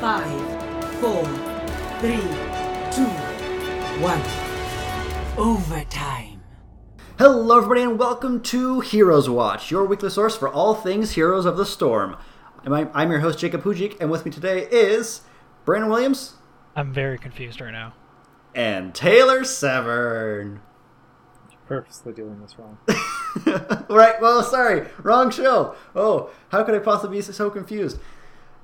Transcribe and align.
Five, 0.00 0.94
four, 1.00 1.24
three, 2.00 2.16
two, 2.90 3.04
one. 4.00 4.20
Overtime. 5.36 6.40
Hello, 7.18 7.58
everybody, 7.58 7.82
and 7.82 7.98
welcome 7.98 8.40
to 8.44 8.80
Heroes 8.80 9.28
Watch, 9.28 9.70
your 9.70 9.84
weekly 9.84 10.08
source 10.08 10.34
for 10.36 10.48
all 10.48 10.74
things 10.74 11.12
Heroes 11.12 11.44
of 11.44 11.58
the 11.58 11.66
Storm. 11.66 12.16
I'm, 12.64 12.90
I'm 12.94 13.10
your 13.10 13.20
host, 13.20 13.38
Jacob 13.38 13.62
Pujik, 13.62 14.00
and 14.00 14.10
with 14.10 14.24
me 14.24 14.30
today 14.30 14.66
is 14.70 15.20
Brandon 15.66 15.90
Williams 15.90 16.34
I'm 16.74 16.94
very 16.94 17.18
confused 17.18 17.60
right 17.60 17.72
now. 17.72 17.92
and 18.54 18.94
Taylor 18.94 19.44
Severn. 19.44 20.62
purposely 21.66 22.14
doing 22.14 22.40
this 22.40 22.56
wrong. 22.58 22.78
right, 23.90 24.18
well, 24.20 24.42
sorry, 24.42 24.88
wrong 25.02 25.30
show. 25.30 25.74
Oh, 25.94 26.30
how 26.50 26.62
could 26.64 26.74
I 26.74 26.78
possibly 26.78 27.18
be 27.18 27.22
so 27.22 27.50
confused? 27.50 27.98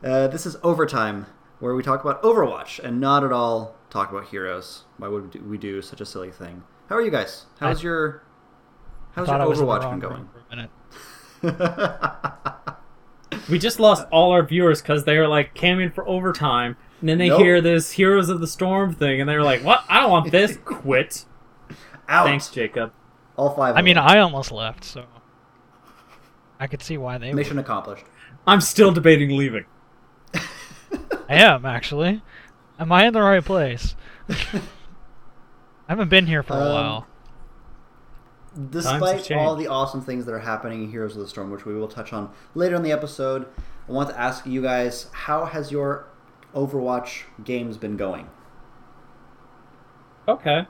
Uh, 0.05 0.29
this 0.29 0.45
is 0.45 0.57
Overtime, 0.63 1.27
where 1.61 1.75
we 1.75 1.83
talk 1.83 2.03
about 2.05 2.23
Overwatch 2.23 2.79
and 2.81 3.01
not 3.01 3.25
at 3.25 3.33
all 3.33 3.75
talk 3.91 4.11
about 4.11 4.27
Heroes. 4.29 4.85
Why 4.99 5.09
would 5.09 5.25
we 5.25 5.31
do, 5.41 5.45
we 5.45 5.59
do 5.59 5.81
such 5.83 6.01
a 6.01 6.07
silly 6.07 6.31
thing? 6.31 6.63
How 6.89 6.97
are 6.97 7.03
you 7.03 7.11
guys? 7.11 7.47
How's 7.61 7.81
I- 7.81 7.83
your 7.85 8.23
How's 9.13 9.29
your 9.29 9.49
was 9.49 9.61
in 9.61 9.67
the 9.67 9.73
Overwatch 9.73 9.91
been 9.91 9.99
going? 10.01 10.29
for 10.29 10.41
a 10.51 10.57
minute. 10.57 10.71
We 13.51 13.59
just 13.61 13.79
lost 13.79 14.07
all 14.11 14.33
our 14.33 14.43
viewers 14.45 14.83
because 14.83 15.05
they 15.05 15.19
were 15.19 15.29
like 15.29 15.55
camming 15.55 15.95
for 15.95 16.07
overtime, 16.09 16.77
and 17.01 17.09
then 17.09 17.19
they 17.19 17.29
Nope. 17.29 17.41
hear 17.41 17.61
this 17.61 17.93
Heroes 17.93 18.29
of 18.29 18.41
the 18.41 18.47
Storm 18.47 18.93
thing, 18.93 19.21
and 19.21 19.29
they're 19.29 19.43
like, 19.43 19.63
"What? 19.63 19.85
I 19.89 20.01
don't 20.01 20.11
want 20.11 20.33
this." 20.33 20.57
Quit. 20.65 21.25
Out. 22.09 22.27
Thanks, 22.27 22.49
Jacob. 22.51 22.93
All 23.37 23.51
five. 23.51 23.77
I 23.77 23.83
mean, 23.83 23.95
them. 23.97 24.05
I 24.07 24.19
almost 24.19 24.51
left, 24.51 24.83
so 24.85 25.05
I 26.59 26.67
could 26.67 26.83
see 26.83 26.97
why 26.99 27.19
they. 27.19 27.29
Would. 27.29 27.37
mission 27.37 27.59
accomplished. 27.59 28.05
I'm 28.49 28.61
still 28.61 28.91
debating 28.91 29.37
leaving. 29.37 29.65
I 31.29 31.35
am 31.37 31.65
actually. 31.67 32.23
Am 32.79 32.93
I 32.93 33.07
in 33.07 33.13
the 33.15 33.23
right 33.23 33.45
place? 33.45 33.97
I 34.29 34.61
haven't 35.89 36.09
been 36.09 36.27
here 36.27 36.43
for 36.43 36.55
a 36.55 36.57
Um, 36.57 36.73
while. 36.73 37.07
Despite 38.71 39.25
changed. 39.25 39.33
all 39.33 39.55
the 39.55 39.67
awesome 39.67 40.01
things 40.01 40.25
that 40.25 40.33
are 40.33 40.39
happening 40.41 40.85
in 40.85 40.91
Heroes 40.91 41.15
of 41.15 41.21
the 41.23 41.29
Storm, 41.29 41.51
which 41.51 41.67
we 41.67 41.75
will 41.75 41.89
touch 41.89 42.13
on 42.13 42.31
later 42.55 42.75
in 42.75 42.83
the 42.83 42.93
episode, 42.93 43.47
I 43.89 43.93
want 43.93 44.09
to 44.11 44.19
ask 44.19 44.47
you 44.47 44.63
guys: 44.63 45.09
How 45.13 45.45
has 45.45 45.71
your 45.71 46.07
Overwatch 46.55 47.25
games 47.45 47.77
been 47.77 47.97
going? 47.97 48.29
Okay. 50.27 50.67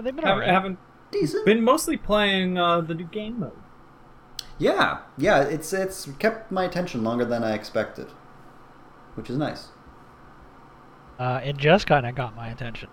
They've 0.00 0.14
been 0.14 0.24
I 0.24 0.30
alright. 0.30 0.48
haven't 0.48 0.78
Decent. 1.10 1.44
been 1.46 1.62
mostly 1.64 1.96
playing 1.96 2.58
uh, 2.58 2.80
the 2.82 2.94
new 2.94 3.06
game 3.06 3.40
mode. 3.40 3.52
Yeah, 4.58 4.98
yeah. 5.16 5.42
It's 5.42 5.72
it's 5.72 6.08
kept 6.18 6.52
my 6.52 6.64
attention 6.64 7.02
longer 7.02 7.24
than 7.24 7.42
I 7.42 7.54
expected, 7.54 8.08
which 9.18 9.28
is 9.28 9.36
nice. 9.36 9.68
Uh, 11.18 11.40
it 11.44 11.56
just 11.56 11.86
kind 11.88 12.06
of 12.06 12.14
got 12.14 12.34
my 12.36 12.48
attention. 12.48 12.88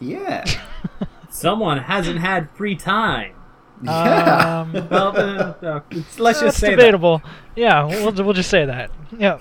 Yeah, 0.00 0.44
Someone 1.30 1.78
hasn't 1.78 2.18
had 2.18 2.50
free 2.50 2.74
time. 2.74 3.34
yeah. 3.82 4.60
Um, 4.62 4.72
Well, 4.90 5.16
uh, 5.16 5.54
let's 5.92 6.18
let's 6.18 6.40
that's 6.40 6.56
say 6.56 6.70
debatable. 6.70 7.22
Yeah, 7.54 7.84
we'll 7.86 8.12
we'll 8.12 8.32
just 8.34 8.50
say 8.50 8.66
that. 8.66 8.90
Yeah. 9.16 9.38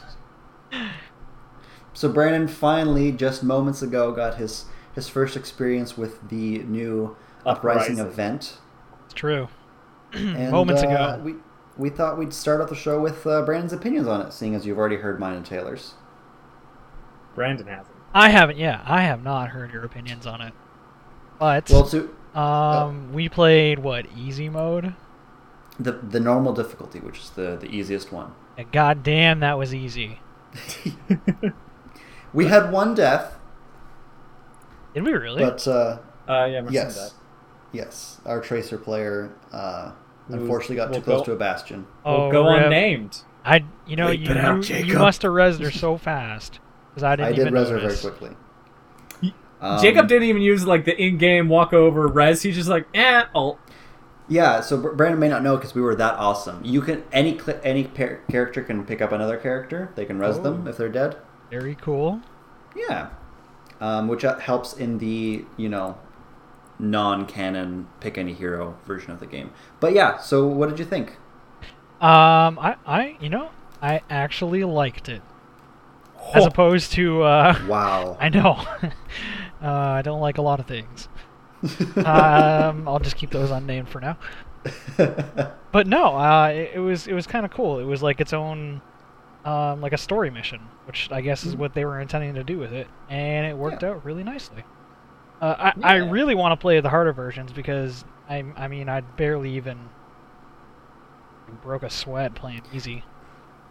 so 1.94 2.10
Brandon 2.10 2.48
finally, 2.48 3.12
just 3.12 3.44
moments 3.44 3.82
ago, 3.82 4.12
got 4.12 4.36
his 4.36 4.66
his 4.94 5.10
first 5.10 5.36
experience 5.36 5.98
with 5.98 6.30
the 6.30 6.60
new 6.60 7.16
Uprising, 7.46 8.00
Uprising. 8.00 8.00
event. 8.00 8.58
it's 9.06 9.14
true. 9.14 9.48
And, 10.14 10.52
Moments 10.52 10.82
uh, 10.82 10.88
ago. 10.88 11.22
we 11.26 11.36
we 11.78 11.90
thought 11.90 12.18
we'd 12.18 12.34
start 12.34 12.62
off 12.62 12.70
the 12.70 12.76
show 12.76 13.00
with 13.00 13.26
uh, 13.28 13.42
Brandon's 13.44 13.74
opinions 13.74 14.08
on 14.08 14.22
it, 14.22 14.34
seeing 14.34 14.56
as 14.56 14.66
you've 14.66 14.78
already 14.78 14.98
heard 14.98 15.20
mine 15.20 15.36
and 15.38 15.46
Taylor's. 15.46 15.94
Brandon 17.36 17.68
hasn't. 17.68 17.96
I 18.14 18.30
haven't. 18.30 18.58
Yeah, 18.58 18.82
I 18.86 19.02
have 19.02 19.24
not 19.24 19.50
heard 19.50 19.74
your 19.74 19.84
opinions 19.84 20.26
on 20.26 20.40
it. 20.42 20.54
But 21.40 21.70
Well, 21.70 21.84
to 21.90 22.16
um, 22.40 23.12
we 23.12 23.28
played 23.28 23.80
what 23.80 24.06
easy 24.18 24.48
mode. 24.50 24.94
the 25.80 25.92
the 25.92 26.20
normal 26.22 26.54
difficulty, 26.54 27.00
which 27.02 27.20
is 27.20 27.30
the 27.32 27.58
the 27.58 27.68
easiest 27.68 28.12
one. 28.14 28.34
And 28.58 28.72
God 28.72 29.04
damn, 29.04 29.42
that 29.42 29.58
was 29.58 29.74
easy. 29.76 30.20
We 32.34 32.48
had 32.48 32.70
one 32.72 32.96
death, 32.96 33.38
Did 34.94 35.04
we 35.04 35.14
really? 35.14 35.42
but 35.42 35.66
uh, 35.68 36.00
Uh, 36.28 36.46
yeah, 36.46 36.62
yes, 36.70 36.96
that. 37.00 37.14
yes, 37.72 38.20
our 38.26 38.42
tracer 38.42 38.78
player 38.78 39.32
uh, 39.54 39.92
Who- 39.92 39.96
unfortunately 40.30 40.76
got 40.78 40.88
too 40.88 40.94
will 40.94 41.02
close 41.02 41.20
go- 41.22 41.26
to 41.26 41.32
a 41.34 41.36
bastion. 41.36 41.88
We'll 42.06 42.16
oh, 42.16 42.32
go 42.32 42.52
rip. 42.52 42.66
unnamed. 42.66 43.22
I, 43.44 43.64
you 43.86 43.96
know, 43.96 44.08
Bleep 44.08 44.28
you 44.28 44.34
out, 44.34 44.70
you, 44.70 44.78
you 44.78 44.98
must 44.98 45.22
have 45.22 45.32
rezzed 45.32 45.64
her 45.64 45.70
so 45.72 45.98
fast 45.98 46.60
because 46.90 47.04
I 47.04 47.16
didn't 47.16 47.28
I 47.28 47.32
did 47.34 47.42
even 47.42 47.54
res 47.54 47.70
her 47.70 47.80
very 47.80 47.96
quickly. 47.98 48.36
Um, 49.62 49.82
Jacob 49.82 50.08
didn't 50.08 50.28
even 50.28 50.42
use 50.42 50.66
like 50.66 50.86
the 50.86 50.96
in-game 51.02 51.48
walk 51.48 51.74
over 51.74 52.08
res. 52.08 52.42
He's 52.42 52.56
just 52.56 52.70
like, 52.70 52.88
eh, 52.94 53.24
ult. 53.34 53.60
Yeah, 54.28 54.62
so 54.62 54.78
Brandon 54.78 55.20
may 55.20 55.30
not 55.30 55.44
know 55.44 55.56
because 55.56 55.74
we 55.76 55.82
were 55.82 55.96
that 55.96 56.16
awesome. 56.16 56.64
You 56.66 56.82
can 56.82 57.04
any 57.12 57.38
cl- 57.40 57.60
any 57.64 57.84
par- 57.86 58.22
character 58.30 58.64
can 58.64 58.84
pick 58.86 59.02
up 59.02 59.12
another 59.12 59.38
character. 59.38 59.92
They 59.96 60.06
can 60.06 60.18
res 60.20 60.40
them 60.40 60.64
Oh. 60.66 60.70
if 60.70 60.78
they're 60.78 60.90
dead. 60.90 61.18
Very 61.52 61.76
cool. 61.76 62.22
Yeah, 62.76 63.10
um, 63.80 64.08
which 64.08 64.26
uh, 64.26 64.38
helps 64.40 64.74
in 64.74 64.98
the 64.98 65.46
you 65.58 65.70
know 65.70 65.98
non-canon 66.80 67.90
pick 68.00 68.18
any 68.18 68.34
hero 68.34 68.80
version 68.86 69.12
of 69.12 69.20
the 69.20 69.28
game. 69.28 69.52
But 69.80 69.94
yeah, 69.94 70.18
so 70.18 70.48
what 70.48 70.70
did 70.70 70.80
you 70.80 70.86
think? 70.86 71.20
Um, 72.02 72.60
I, 72.60 72.78
I, 72.86 73.18
you 73.20 73.30
know, 73.30 73.54
I 73.82 74.02
actually 74.10 74.64
liked 74.64 75.10
it 75.10 75.24
as 76.34 76.46
Oh. 76.46 76.48
opposed 76.48 76.92
to. 76.94 77.24
Uh, 77.24 77.56
Wow. 77.58 78.18
I 78.20 78.30
know. 78.30 78.66
uh, 79.62 79.68
I 79.70 80.02
don't 80.02 80.22
like 80.22 80.38
a 80.38 80.42
lot 80.42 80.60
of 80.60 80.68
things. 80.68 81.10
um, 82.04 82.88
I'll 82.88 83.00
just 83.00 83.16
keep 83.18 83.32
those 83.32 83.52
unnamed 83.52 83.90
for 83.90 84.02
now. 84.02 84.18
But 85.72 85.88
no, 85.88 86.16
uh, 86.18 86.48
it, 86.48 86.72
it 86.76 86.80
was 86.80 87.08
it 87.08 87.14
was 87.14 87.28
kind 87.28 87.46
of 87.46 87.52
cool. 87.52 87.80
It 87.80 87.84
was 87.84 88.02
like 88.02 88.20
its 88.22 88.34
own, 88.34 88.82
um, 89.46 89.82
like 89.82 89.94
a 89.94 89.98
story 89.98 90.32
mission, 90.32 90.72
which 90.86 91.10
I 91.12 91.22
guess 91.22 91.46
is 91.46 91.56
what 91.58 91.74
they 91.74 91.86
were 91.86 92.00
intending 92.02 92.36
to 92.36 92.44
do 92.46 92.60
with 92.60 92.74
it, 92.74 92.92
and 93.10 93.46
it 93.48 93.58
worked 93.58 93.84
Yeah. 93.84 93.90
out 93.90 94.06
really 94.06 94.24
nicely. 94.24 94.66
Uh, 95.46 95.74
I, 95.84 95.94
I 95.94 95.96
really 95.98 96.36
want 96.36 96.54
to 96.54 96.58
play 96.62 96.80
the 96.80 96.90
harder 96.90 97.14
versions 97.14 97.52
because 97.54 98.06
I 98.30 98.44
I 98.56 98.68
mean 98.68 98.90
I 98.90 99.02
barely 99.02 99.52
even 99.56 99.90
broke 101.62 101.84
a 101.84 101.90
sweat 101.90 102.36
playing 102.36 102.64
easy. 102.74 103.04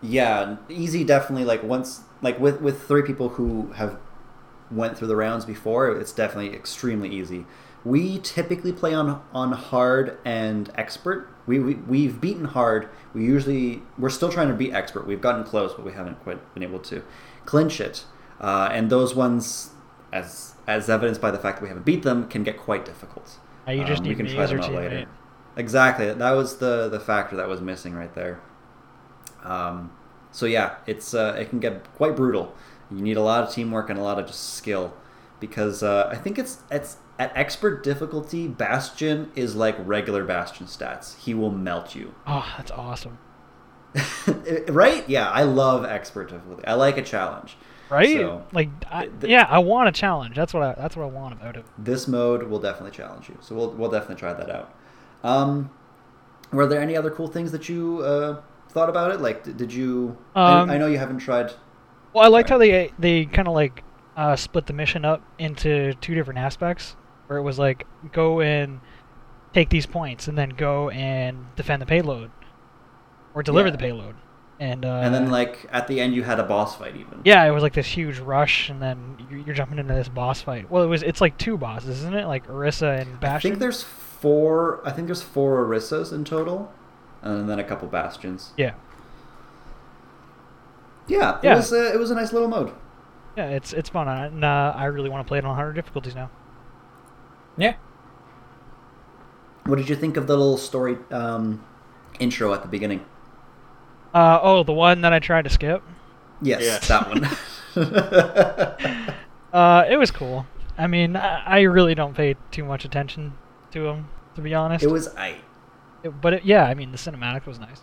yeah, 0.00 0.56
easy 0.68 1.04
definitely 1.04 1.44
like 1.44 1.62
once 1.62 2.02
like 2.22 2.38
with 2.38 2.60
with 2.60 2.82
three 2.86 3.02
people 3.02 3.30
who 3.30 3.72
have 3.72 3.98
went 4.70 4.98
through 4.98 5.08
the 5.08 5.16
rounds 5.16 5.44
before, 5.44 5.90
it's 5.90 6.12
definitely 6.12 6.54
extremely 6.54 7.08
easy. 7.10 7.46
We 7.84 8.18
typically 8.20 8.72
play 8.72 8.94
on 8.94 9.22
on 9.32 9.52
hard 9.52 10.18
and 10.24 10.70
expert. 10.76 11.28
We, 11.46 11.58
we 11.58 11.74
we've 11.76 12.20
beaten 12.20 12.46
hard. 12.46 12.88
We 13.14 13.24
usually 13.24 13.82
we're 13.98 14.10
still 14.10 14.30
trying 14.30 14.48
to 14.48 14.54
beat 14.54 14.72
expert. 14.72 15.06
We've 15.06 15.20
gotten 15.20 15.44
close, 15.44 15.74
but 15.74 15.84
we 15.84 15.92
haven't 15.92 16.22
quite 16.22 16.54
been 16.54 16.62
able 16.62 16.80
to 16.80 17.02
clinch 17.46 17.80
it. 17.80 18.04
Uh, 18.40 18.68
and 18.72 18.90
those 18.90 19.14
ones, 19.14 19.70
as 20.14 20.54
as 20.66 20.88
evidenced 20.90 21.20
by 21.20 21.30
the 21.32 21.38
fact 21.38 21.58
that 21.58 21.62
we 21.64 21.68
haven't 21.68 21.84
beat 21.86 22.04
them, 22.04 22.28
can 22.28 22.42
get 22.44 22.58
quite 22.58 22.86
difficult. 22.86 23.38
You 23.68 23.84
just 23.84 24.02
Um, 24.02 24.08
we 24.08 24.14
need 24.14 24.16
can 24.16 24.26
me 24.26 24.34
try 24.34 24.46
them 24.46 24.60
out 24.60 24.72
teammate. 24.72 24.74
later. 24.74 25.06
Exactly. 25.56 26.12
That 26.12 26.32
was 26.32 26.58
the 26.58 26.88
the 26.88 27.00
factor 27.00 27.36
that 27.36 27.48
was 27.48 27.60
missing 27.60 27.94
right 27.94 28.14
there. 28.14 28.40
Um, 29.44 29.92
so 30.30 30.46
yeah, 30.46 30.76
it's 30.86 31.14
uh, 31.14 31.36
it 31.38 31.50
can 31.50 31.60
get 31.60 31.92
quite 31.94 32.16
brutal. 32.16 32.54
You 32.90 33.02
need 33.02 33.16
a 33.16 33.22
lot 33.22 33.44
of 33.44 33.52
teamwork 33.52 33.90
and 33.90 33.98
a 33.98 34.02
lot 34.02 34.18
of 34.18 34.26
just 34.26 34.54
skill, 34.54 34.94
because 35.40 35.82
uh, 35.82 36.08
I 36.10 36.16
think 36.16 36.38
it's 36.38 36.58
it's 36.70 36.98
at 37.18 37.32
expert 37.36 37.82
difficulty. 37.84 38.48
Bastion 38.48 39.30
is 39.34 39.54
like 39.54 39.76
regular 39.78 40.24
Bastion 40.24 40.66
stats. 40.66 41.18
He 41.18 41.34
will 41.34 41.50
melt 41.52 41.94
you. 41.94 42.14
Oh, 42.26 42.46
that's 42.56 42.70
awesome. 42.70 43.18
right? 44.68 45.08
Yeah, 45.08 45.28
I 45.30 45.42
love 45.44 45.84
expert 45.84 46.30
difficulty. 46.30 46.66
I 46.66 46.74
like 46.74 46.96
a 46.98 47.02
challenge. 47.02 47.56
Right? 47.90 48.16
So, 48.16 48.42
like, 48.52 48.70
I, 48.90 49.06
th- 49.06 49.30
yeah, 49.30 49.46
I 49.48 49.58
want 49.58 49.88
a 49.88 49.92
challenge. 49.92 50.34
That's 50.36 50.54
what 50.54 50.62
I. 50.62 50.74
That's 50.74 50.96
what 50.96 51.02
I 51.04 51.08
want 51.08 51.34
about 51.34 51.56
it. 51.56 51.64
this 51.78 52.08
mode 52.08 52.44
will 52.44 52.58
definitely 52.58 52.90
challenge 52.96 53.28
you. 53.28 53.36
So 53.40 53.54
we'll 53.54 53.70
we'll 53.72 53.90
definitely 53.90 54.16
try 54.16 54.32
that 54.32 54.50
out. 54.50 54.74
Um, 55.22 55.70
were 56.52 56.66
there 56.66 56.80
any 56.80 56.96
other 56.96 57.10
cool 57.10 57.28
things 57.28 57.52
that 57.52 57.68
you 57.68 58.00
uh, 58.00 58.40
thought 58.70 58.88
about 58.88 59.10
it? 59.12 59.20
Like, 59.20 59.56
did 59.56 59.72
you? 59.72 60.16
Um, 60.34 60.70
I, 60.70 60.74
I 60.74 60.78
know 60.78 60.86
you 60.86 60.98
haven't 60.98 61.18
tried. 61.18 61.52
Well, 62.12 62.24
I 62.24 62.28
liked 62.28 62.48
Right. 62.50 62.54
how 62.54 62.58
they 62.58 62.92
they 62.98 63.26
kind 63.26 63.48
of 63.48 63.54
like 63.54 63.82
uh, 64.16 64.36
split 64.36 64.66
the 64.66 64.72
mission 64.72 65.04
up 65.04 65.22
into 65.38 65.92
two 66.00 66.14
different 66.14 66.38
aspects, 66.38 66.96
where 67.26 67.38
it 67.38 67.42
was 67.42 67.58
like 67.58 67.86
go 68.12 68.40
and 68.40 68.80
take 69.52 69.68
these 69.68 69.86
points, 69.86 70.26
and 70.26 70.38
then 70.38 70.50
go 70.50 70.88
and 70.90 71.46
defend 71.56 71.82
the 71.82 71.86
payload, 71.86 72.30
or 73.34 73.42
deliver 73.42 73.68
Yeah. 73.68 73.72
the 73.72 73.78
payload, 73.78 74.14
and 74.60 74.84
uh, 74.84 74.88
and 75.02 75.14
then 75.14 75.30
like 75.30 75.66
at 75.72 75.86
the 75.88 76.00
end, 76.00 76.14
you 76.14 76.22
had 76.22 76.38
a 76.38 76.44
boss 76.44 76.76
fight 76.76 76.94
even. 76.96 77.20
yeah, 77.24 77.44
it 77.44 77.50
was 77.50 77.62
like 77.62 77.72
this 77.74 77.86
huge 77.86 78.18
rush, 78.20 78.70
and 78.70 78.80
then 78.80 79.16
you're, 79.30 79.40
you're 79.40 79.54
jumping 79.54 79.78
into 79.78 79.94
this 79.94 80.08
boss 80.08 80.40
fight. 80.40 80.70
Well, 80.70 80.82
it 80.82 80.86
was 80.86 81.02
it's 81.02 81.20
like 81.20 81.36
two 81.38 81.56
bosses, 81.58 81.98
isn't 82.00 82.14
it? 82.14 82.26
Like 82.26 82.46
Orisa 82.48 83.00
and 83.00 83.18
Bastion 83.20 83.48
I 83.48 83.52
think 83.52 83.60
there's 83.60 83.82
four. 83.82 84.80
I 84.86 84.92
think 84.92 85.06
there's 85.08 85.22
four 85.22 85.64
Orisas 85.66 86.12
in 86.12 86.24
total, 86.24 86.72
and 87.22 87.48
then 87.48 87.58
a 87.58 87.64
couple 87.64 87.88
Bastions. 87.88 88.52
yeah. 88.56 88.74
Yeah, 91.06 91.38
it 91.38 91.44
Yeah. 91.44 91.56
was 91.56 91.72
uh, 91.72 91.90
it 91.92 91.98
was 91.98 92.10
a 92.10 92.14
nice 92.14 92.32
little 92.32 92.48
mode. 92.48 92.72
Yeah, 93.36 93.48
it's 93.48 93.72
it's 93.72 93.88
fun, 93.90 94.08
and 94.08 94.44
uh, 94.44 94.72
I 94.76 94.84
really 94.86 95.10
want 95.10 95.26
to 95.26 95.28
play 95.28 95.38
it 95.38 95.44
on 95.44 95.54
harder 95.54 95.72
difficulties 95.72 96.14
now. 96.14 96.30
Yeah. 97.56 97.74
What 99.66 99.76
did 99.76 99.88
you 99.88 99.96
think 99.96 100.16
of 100.16 100.26
the 100.26 100.36
little 100.36 100.56
story 100.58 100.96
um, 101.10 101.64
intro 102.20 102.52
at 102.54 102.62
the 102.62 102.68
beginning? 102.68 103.04
Uh, 104.14 104.38
oh, 104.42 104.62
the 104.62 104.72
one 104.72 105.02
that 105.02 105.12
I 105.12 105.18
tried 105.18 105.42
to 105.42 105.50
skip. 105.50 105.82
Yes, 106.40 106.62
Yeah. 106.62 106.78
that 106.88 107.08
one. 107.08 107.28
Uh, 109.54 109.84
it 109.88 109.96
was 109.96 110.10
cool. 110.10 110.44
I 110.76 110.88
mean, 110.88 111.14
I, 111.14 111.40
I 111.46 111.60
really 111.60 111.94
don't 111.94 112.12
pay 112.14 112.34
too 112.50 112.64
much 112.64 112.84
attention 112.84 113.34
to 113.70 113.84
them, 113.84 114.08
to 114.34 114.40
be 114.40 114.52
honest. 114.52 114.82
it 114.82 114.90
was 114.90 115.14
I. 115.14 115.36
It- 116.02 116.20
but 116.20 116.32
it, 116.34 116.44
yeah, 116.44 116.64
I 116.64 116.74
mean, 116.74 116.90
the 116.90 116.98
cinematic 116.98 117.46
was 117.46 117.60
nice. 117.60 117.82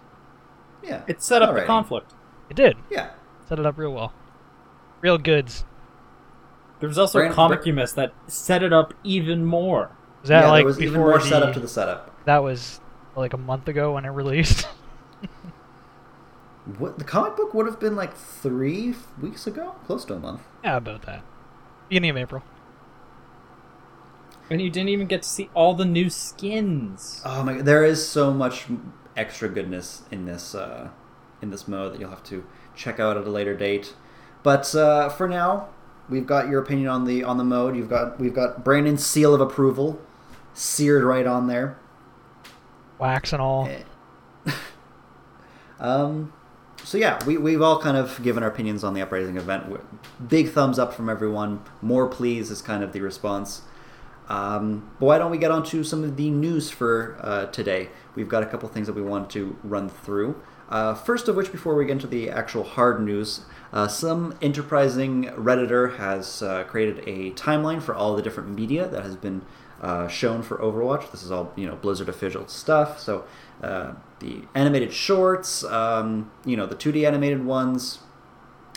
Yeah, 0.84 1.04
It 1.08 1.22
set 1.22 1.42
up 1.42 1.56
the 1.56 1.62
conflict. 1.62 2.14
It 2.50 2.58
did 2.58 2.76
Yeah, 2.90 3.12
set 3.48 3.58
it 3.58 3.66
up 3.66 3.78
real 3.78 3.94
well. 3.94 4.12
Real 5.00 5.18
goods. 5.18 5.64
There 6.82 6.90
was 6.90 6.98
also 6.98 7.20
Brand- 7.20 7.32
a 7.32 7.36
comic 7.36 7.66
you 7.66 7.72
missed 7.72 7.96
that 7.96 8.12
set 8.28 8.64
it 8.64 8.74
up 8.74 8.94
even 9.06 9.46
more. 9.46 9.92
Was 10.24 10.28
that 10.30 10.42
yeah. 10.44 10.50
like 10.52 10.60
there 10.62 10.66
was 10.66 10.78
before 10.78 10.90
even 10.92 11.00
more 11.02 11.20
the, 11.20 11.26
setup 11.26 11.54
to 11.54 11.62
the 11.62 11.70
setup. 11.70 12.26
That 12.26 12.44
was 12.44 12.82
like 13.16 13.32
a 13.32 13.38
month 13.38 13.70
ago 13.70 13.94
when 13.94 14.04
it 14.04 14.10
released. 14.10 14.68
What 16.78 17.00
the 17.00 17.04
comic 17.04 17.36
book 17.36 17.54
would 17.54 17.66
have 17.66 17.80
been 17.80 17.96
like 17.96 18.16
three 18.16 18.94
weeks 19.20 19.48
ago, 19.48 19.76
close 19.86 20.06
to 20.06 20.14
a 20.14 20.20
month. 20.20 20.42
yeah, 20.64 20.78
about 20.78 21.02
that. 21.04 21.24
Beginning 21.90 22.12
of 22.12 22.18
April. 22.18 22.44
And 24.50 24.62
you 24.62 24.70
didn't 24.70 24.90
even 24.90 25.08
get 25.08 25.24
to 25.24 25.30
see 25.30 25.50
all 25.54 25.74
the 25.74 25.86
new 25.86 26.10
skins. 26.10 27.22
Oh 27.26 27.44
my! 27.44 27.62
There 27.62 27.86
is 27.86 28.06
so 28.08 28.34
much 28.34 28.66
extra 29.16 29.50
goodness 29.50 30.04
in 30.12 30.26
this 30.26 30.54
uh, 30.54 30.90
in 31.42 31.50
this 31.50 31.68
mode 31.68 31.94
that 31.94 32.00
you'll 32.00 32.10
have 32.10 32.24
to 32.26 32.46
check 32.76 33.00
out 33.00 33.18
at 33.18 33.26
a 33.26 33.30
later 33.30 33.56
date. 33.56 33.96
But 34.44 34.74
uh, 34.76 35.10
for 35.10 35.28
now, 35.28 35.70
we've 36.10 36.28
got 36.28 36.50
your 36.50 36.62
opinion 36.62 36.90
on 36.90 37.06
the 37.06 37.24
on 37.24 37.38
the 37.38 37.44
mode. 37.44 37.76
You've 37.76 37.90
got 37.90 38.20
we've 38.20 38.34
got 38.34 38.64
Brandon's 38.64 39.06
seal 39.06 39.34
of 39.34 39.42
approval 39.42 40.00
seared 40.54 41.04
right 41.04 41.26
on 41.26 41.48
there. 41.48 41.78
Wax 43.00 43.34
and 43.34 43.42
all. 43.42 43.68
Eh. 43.68 44.52
um, 45.80 46.34
so 46.84 46.98
yeah, 46.98 47.24
we 47.26 47.38
we've 47.38 47.62
all 47.62 47.82
kind 47.82 47.98
of 47.98 48.22
given 48.24 48.44
our 48.44 48.50
opinions 48.50 48.84
on 48.84 48.94
the 48.94 49.02
uprising 49.02 49.38
event. 49.38 49.66
Big 50.28 50.50
thumbs 50.50 50.80
up 50.80 50.94
from 50.94 51.10
everyone. 51.10 51.64
More 51.82 52.08
please 52.08 52.52
is 52.52 52.62
kind 52.62 52.84
of 52.84 52.94
the 52.94 53.02
response. 53.02 53.62
Um, 54.30 54.90
but 55.00 55.08
why 55.08 55.18
don't 55.18 55.32
we 55.32 55.38
get 55.38 55.52
on 55.52 55.64
to 55.66 55.84
some 55.84 56.04
of 56.04 56.16
the 56.16 56.30
news 56.30 56.70
for 56.70 57.18
uh, 57.20 57.48
today? 57.48 57.90
We've 58.16 58.30
got 58.30 58.44
a 58.44 58.46
couple 58.46 58.70
things 58.70 58.88
that 58.88 58.94
we 58.94 59.02
want 59.02 59.30
to 59.32 59.58
run 59.64 59.90
through. 59.90 60.42
Uh, 60.70 60.94
first 60.94 61.28
of 61.28 61.36
which, 61.36 61.52
before 61.52 61.76
we 61.76 61.86
get 61.86 61.94
into 61.94 62.08
the 62.08 62.30
actual 62.30 62.64
hard 62.64 63.02
news, 63.02 63.42
uh, 63.74 63.90
some 63.90 64.38
enterprising 64.42 65.26
Redditor 65.32 65.98
has 65.98 66.42
uh, 66.42 66.64
created 66.64 67.00
a 67.06 67.32
timeline 67.32 67.82
for 67.82 67.94
all 67.94 68.16
the 68.16 68.22
different 68.22 68.50
media 68.50 68.88
that 68.88 69.04
has 69.04 69.18
been 69.18 69.42
uh, 69.82 70.08
shown 70.08 70.44
for 70.44 70.58
Overwatch. 70.58 71.12
This 71.12 71.24
is 71.24 71.32
all 71.32 71.52
you 71.56 71.68
know 71.68 71.76
Blizzard 71.76 72.08
official 72.08 72.48
stuff. 72.48 73.00
So 73.00 73.26
uh, 73.62 73.94
the 74.20 74.44
animated 74.54 74.94
shorts, 74.94 75.64
um, 75.66 76.32
you 76.46 76.56
know 76.56 76.66
the 76.66 76.76
2D 76.76 77.06
animated 77.06 77.44
ones, 77.44 78.00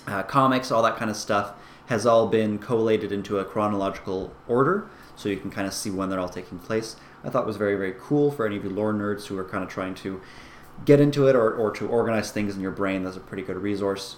uh, 0.06 0.23
comics, 0.23 0.71
all 0.71 0.83
that 0.83 0.97
kind 0.97 1.11
of 1.11 1.17
stuff 1.17 1.53
has 1.87 2.06
all 2.06 2.27
been 2.29 2.59
collated 2.59 3.12
into 3.12 3.39
a 3.39 3.45
chronological 3.45 4.33
order, 4.49 4.89
so 5.15 5.29
you 5.29 5.37
can 5.37 5.51
kind 5.51 5.67
of 5.67 5.75
see 5.75 5.91
when 5.91 6.09
they're 6.09 6.21
all 6.21 6.29
taking 6.29 6.59
place. 6.59 6.97
I 7.23 7.29
thought 7.29 7.43
it 7.43 7.47
was 7.47 7.59
very 7.59 7.77
very 7.77 7.95
cool 8.01 8.31
for 8.31 8.47
any 8.47 8.56
of 8.56 8.65
you 8.65 8.71
lore 8.71 8.95
nerds 8.95 9.27
who 9.27 9.39
are 9.39 9.45
kind 9.45 9.62
of 9.62 9.69
trying 9.69 9.95
to 9.97 10.23
get 10.85 11.01
into 11.01 11.27
it 11.29 11.37
or, 11.37 11.55
or 11.55 11.71
to 11.71 11.87
organize 11.87 12.33
things 12.33 12.56
in 12.56 12.61
your 12.61 12.71
brain. 12.73 13.05
That's 13.05 13.17
a 13.17 13.21
pretty 13.21 13.43
good 13.43 13.59
resource. 13.59 14.17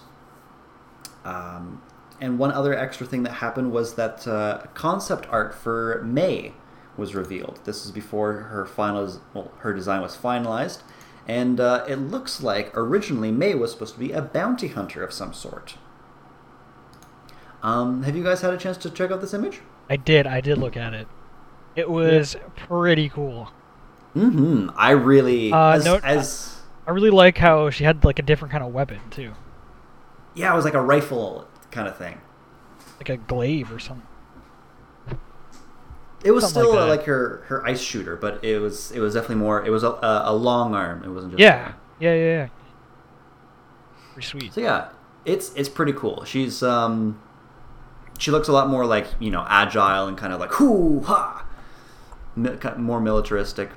Um, 1.23 1.81
and 2.19 2.39
one 2.39 2.51
other 2.51 2.73
extra 2.73 3.05
thing 3.05 3.23
that 3.23 3.33
happened 3.33 3.71
was 3.71 3.95
that 3.95 4.27
uh, 4.27 4.63
concept 4.73 5.27
art 5.29 5.53
for 5.53 6.01
Mei 6.03 6.53
was 6.97 7.15
revealed. 7.15 7.59
This 7.65 7.85
is 7.85 7.91
before 7.91 8.33
her 8.33 8.65
final, 8.65 9.21
well, 9.33 9.51
her 9.59 9.73
design 9.73 10.01
was 10.01 10.17
finalized, 10.17 10.81
and 11.27 11.59
uh, 11.59 11.85
it 11.87 11.95
looks 11.97 12.41
like 12.41 12.75
originally 12.75 13.31
Mei 13.31 13.53
was 13.55 13.71
supposed 13.71 13.93
to 13.95 13.99
be 13.99 14.11
a 14.11 14.21
bounty 14.21 14.67
hunter 14.69 15.03
of 15.03 15.13
some 15.13 15.33
sort. 15.33 15.75
Um, 17.63 18.03
have 18.03 18.15
you 18.15 18.23
guys 18.23 18.41
had 18.41 18.53
a 18.53 18.57
chance 18.57 18.77
to 18.77 18.89
check 18.89 19.11
out 19.11 19.21
this 19.21 19.33
image? 19.33 19.61
I 19.89 19.95
did. 19.97 20.27
I 20.27 20.41
did 20.41 20.57
look 20.57 20.77
at 20.77 20.93
it. 20.93 21.07
It 21.75 21.89
was 21.89 22.35
pretty 22.55 23.09
cool. 23.09 23.51
Mm-hmm. 24.15 24.69
I 24.75 24.91
really, 24.91 25.51
Uh, 25.51 25.71
as, 25.73 25.85
no- 25.85 25.99
as 26.03 26.61
I 26.87 26.91
really 26.91 27.09
like 27.09 27.37
how 27.37 27.69
she 27.69 27.83
had 27.83 28.03
like 28.03 28.19
a 28.19 28.23
different 28.23 28.51
kind 28.51 28.63
of 28.63 28.73
weapon 28.73 28.99
too, 29.11 29.33
yeah, 30.33 30.51
it 30.51 30.55
was 30.55 30.65
like 30.65 30.73
a 30.73 30.81
rifle 30.81 31.47
kind 31.71 31.87
of 31.87 31.97
thing. 31.97 32.19
like 32.99 33.09
a 33.09 33.17
glaive 33.17 33.71
or 33.71 33.79
something. 33.79 34.06
It 36.27 36.31
was 36.31 36.43
Something 36.43 36.63
still 36.63 36.75
like 36.75 36.83
uh, 36.83 36.87
like 36.87 37.03
her 37.05 37.43
her 37.47 37.65
ice 37.65 37.79
shooter, 37.79 38.17
but 38.17 38.43
it 38.43 38.59
was 38.59 38.91
it 38.91 38.99
was 38.99 39.13
definitely 39.13 39.37
more. 39.37 39.65
It 39.65 39.69
was 39.69 39.83
a, 39.83 39.91
a, 39.91 40.23
a 40.25 40.35
long 40.35 40.75
arm. 40.75 41.01
It 41.05 41.07
wasn't 41.07 41.31
just 41.31 41.39
Yeah, 41.39 41.71
yeah, 42.01 42.13
yeah, 42.13 42.23
yeah. 42.25 42.47
Pretty 44.11 44.27
sweet. 44.27 44.53
So 44.53 44.59
yeah, 44.59 44.89
it's 45.23 45.53
it's 45.55 45.69
pretty 45.69 45.93
cool. 45.93 46.25
She's 46.25 46.61
um, 46.61 47.21
she 48.19 48.29
looks 48.29 48.49
a 48.49 48.51
lot 48.51 48.67
more 48.67 48.85
like 48.85 49.07
you 49.21 49.31
know 49.31 49.45
agile 49.47 50.07
and 50.07 50.17
kind 50.17 50.33
of 50.33 50.41
like 50.41 50.51
hoo 50.51 50.99
ha, 51.01 51.45
Mi- 52.35 52.57
more 52.75 52.99
militaristic. 52.99 53.69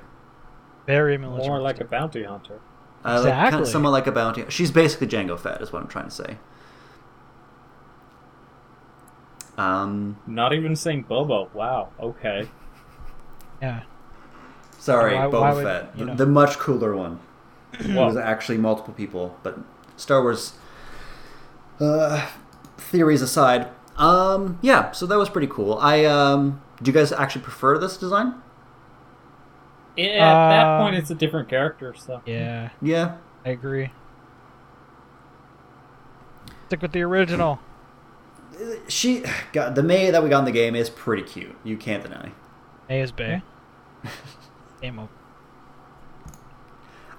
Very 0.85 1.17
military. 1.17 1.47
More 1.47 1.61
like 1.61 1.79
a 1.79 1.85
bounty 1.85 2.23
hunter. 2.23 2.59
Uh, 3.05 3.21
like, 3.23 3.33
kind 3.33 3.45
Exactly. 3.45 3.61
of, 3.61 3.67
somewhat 3.69 3.91
like 3.91 4.07
a 4.07 4.11
bounty. 4.11 4.43
She's 4.49 4.71
basically 4.71 5.07
Jango 5.07 5.39
Fett, 5.39 5.61
is 5.61 5.71
what 5.71 5.81
I'm 5.81 5.87
trying 5.87 6.05
to 6.05 6.11
say. 6.11 6.37
Um, 9.61 10.17
Not 10.27 10.53
even 10.53 10.75
saying 10.75 11.03
Bobo. 11.03 11.49
Wow. 11.53 11.89
Okay. 11.99 12.47
Yeah. 13.61 13.81
sorry, 14.79 15.15
Why- 15.15 15.25
Boba 15.27 15.41
why 15.41 15.53
would- 15.53 15.63
Fett, 15.63 15.91
you 15.95 16.05
the, 16.05 16.11
know. 16.11 16.15
the 16.17 16.25
much 16.25 16.57
cooler 16.57 16.95
one. 16.95 17.19
It 17.79 17.95
was 17.95 18.17
actually 18.17 18.57
multiple 18.57 18.93
people, 18.93 19.37
but 19.43 19.59
Star 19.95 20.21
Wars 20.21 20.53
uh, 21.79 22.27
theories 22.77 23.21
aside, 23.21 23.67
um, 23.97 24.57
yeah. 24.61 24.91
So 24.91 25.05
that 25.05 25.17
was 25.17 25.29
pretty 25.29 25.47
cool. 25.47 25.77
I 25.79 26.03
um, 26.05 26.61
do 26.81 26.89
you 26.89 26.93
guys 26.93 27.11
actually 27.11 27.43
prefer 27.43 27.77
this 27.77 27.97
design? 27.97 28.33
at 29.97 30.17
that 30.17 30.65
Um, 30.65 30.81
point, 30.81 30.95
it's 30.95 31.11
a 31.11 31.15
different 31.15 31.47
character. 31.49 31.93
So 31.95 32.21
Yeah, 32.25 32.69
Yeah, 32.81 33.15
I 33.45 33.49
agree. 33.49 33.91
Stick 36.67 36.81
with 36.81 36.91
the 36.93 37.01
original. 37.03 37.59
She 38.87 39.23
got 39.53 39.75
the 39.75 39.83
Mei 39.83 40.11
that 40.11 40.21
we 40.23 40.29
got 40.29 40.39
in 40.39 40.45
the 40.45 40.51
game 40.51 40.75
is 40.75 40.89
pretty 40.89 41.23
cute. 41.23 41.55
You 41.63 41.77
can't 41.77 42.03
deny. 42.03 42.31
A 42.89 43.01
is 43.01 43.11
Bay. 43.11 43.41
Game 44.81 44.99
over. 44.99 45.09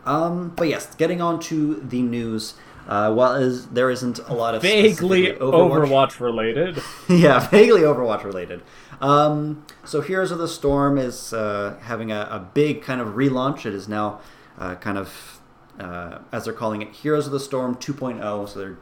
Um, 0.05 0.51
but 0.57 0.69
yes, 0.69 0.95
getting 0.95 1.21
on 1.21 1.41
to 1.41 1.77
the 1.77 2.03
news. 2.03 2.55
Uh, 2.89 3.15
while 3.15 3.35
is 3.37 3.69
there 3.69 3.91
isn't 3.91 4.19
a 4.27 4.35
lot 4.35 4.57
of 4.57 4.63
vaguely 4.63 5.27
specifically 5.27 5.33
Overwatch. 5.37 6.19
related. 6.19 6.83
yeah, 7.09 7.39
vaguely 7.49 7.83
Overwatch 7.83 8.25
related. 8.25 8.63
Um, 9.01 9.65
so 9.85 10.01
Heroes 10.01 10.33
of 10.33 10.39
the 10.39 10.49
Storm 10.49 10.99
is 10.99 11.33
uh, 11.33 11.77
having 11.83 12.11
a, 12.11 12.23
a 12.31 12.41
big 12.41 12.83
kind 12.83 13.01
of 13.01 13.15
relaunch. 13.15 13.65
It 13.65 13.73
is 13.75 13.89
now 13.89 14.21
uh, 14.59 14.75
kind 14.75 14.99
of, 14.99 15.41
uh, 15.79 16.19
as 16.33 16.45
they're 16.45 16.53
calling 16.53 16.83
it, 16.83 16.93
Heroes 16.93 17.27
of 17.27 17.33
the 17.33 17.41
Storm 17.41 17.77
2.0. 17.77 18.49
So 18.49 18.59
they're, 18.59 18.79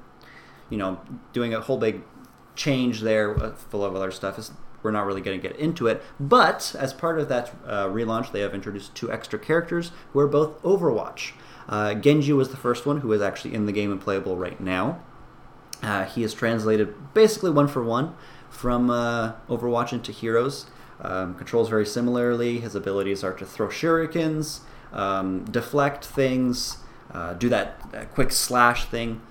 you 0.71 0.79
know, 0.79 1.01
doing 1.35 1.53
a 1.53 1.61
whole 1.61 1.77
big 1.79 2.01
change 2.61 3.01
there, 3.01 3.43
uh, 3.43 3.53
full 3.55 3.83
of 3.85 3.97
other 3.97 4.11
stuff. 4.11 4.39
It's, 4.39 4.53
we're 4.83 4.91
not 4.91 5.07
really 5.07 5.23
going 5.23 5.41
to 5.41 5.49
get 5.49 5.59
into 5.59 5.87
it. 5.87 6.03
But 6.19 6.75
as 6.79 6.93
part 6.93 7.19
of 7.19 7.29
that 7.29 7.55
uh, 7.67 7.87
relaunch, 7.87 8.33
they 8.33 8.41
have 8.41 8.55
introduced 8.55 8.95
two 8.95 9.11
extra 9.11 9.39
characters 9.39 9.93
who 10.13 10.21
are 10.21 10.29
both 10.29 10.63
Overwatch. 10.63 11.33
Uh, 11.69 11.95
Genji 11.95 12.33
was 12.33 12.51
the 12.51 12.57
first 12.57 12.85
one, 12.87 13.01
who 13.01 13.13
is 13.13 13.23
actually 13.23 13.55
in 13.55 13.67
the 13.67 13.73
game 13.73 13.91
and 13.91 14.01
playable 14.01 14.37
right 14.37 14.61
now. 14.61 15.01
Uh, 15.83 16.05
he 16.05 16.23
is 16.23 16.35
translated 16.35 17.15
basically 17.15 17.51
one 17.51 17.69
for 17.69 17.83
one 17.83 18.15
from 18.51 18.91
uh, 18.91 19.33
Overwatch 19.49 19.93
into 19.93 20.13
Heroes. 20.13 20.67
Um, 21.01 21.35
controls 21.35 21.71
very 21.71 21.87
similarly. 21.87 22.61
His 22.61 22.75
abilities 22.75 23.25
are 23.25 23.33
to 23.35 23.47
throw 23.47 23.69
shurikens, 23.69 24.61
um, 24.93 25.45
deflect 25.45 26.05
things, 26.05 26.79
uh, 27.13 27.33
do 27.35 27.49
that, 27.49 27.91
that 27.93 28.13
quick 28.13 28.33
slash 28.33 28.85
thing. 28.85 29.23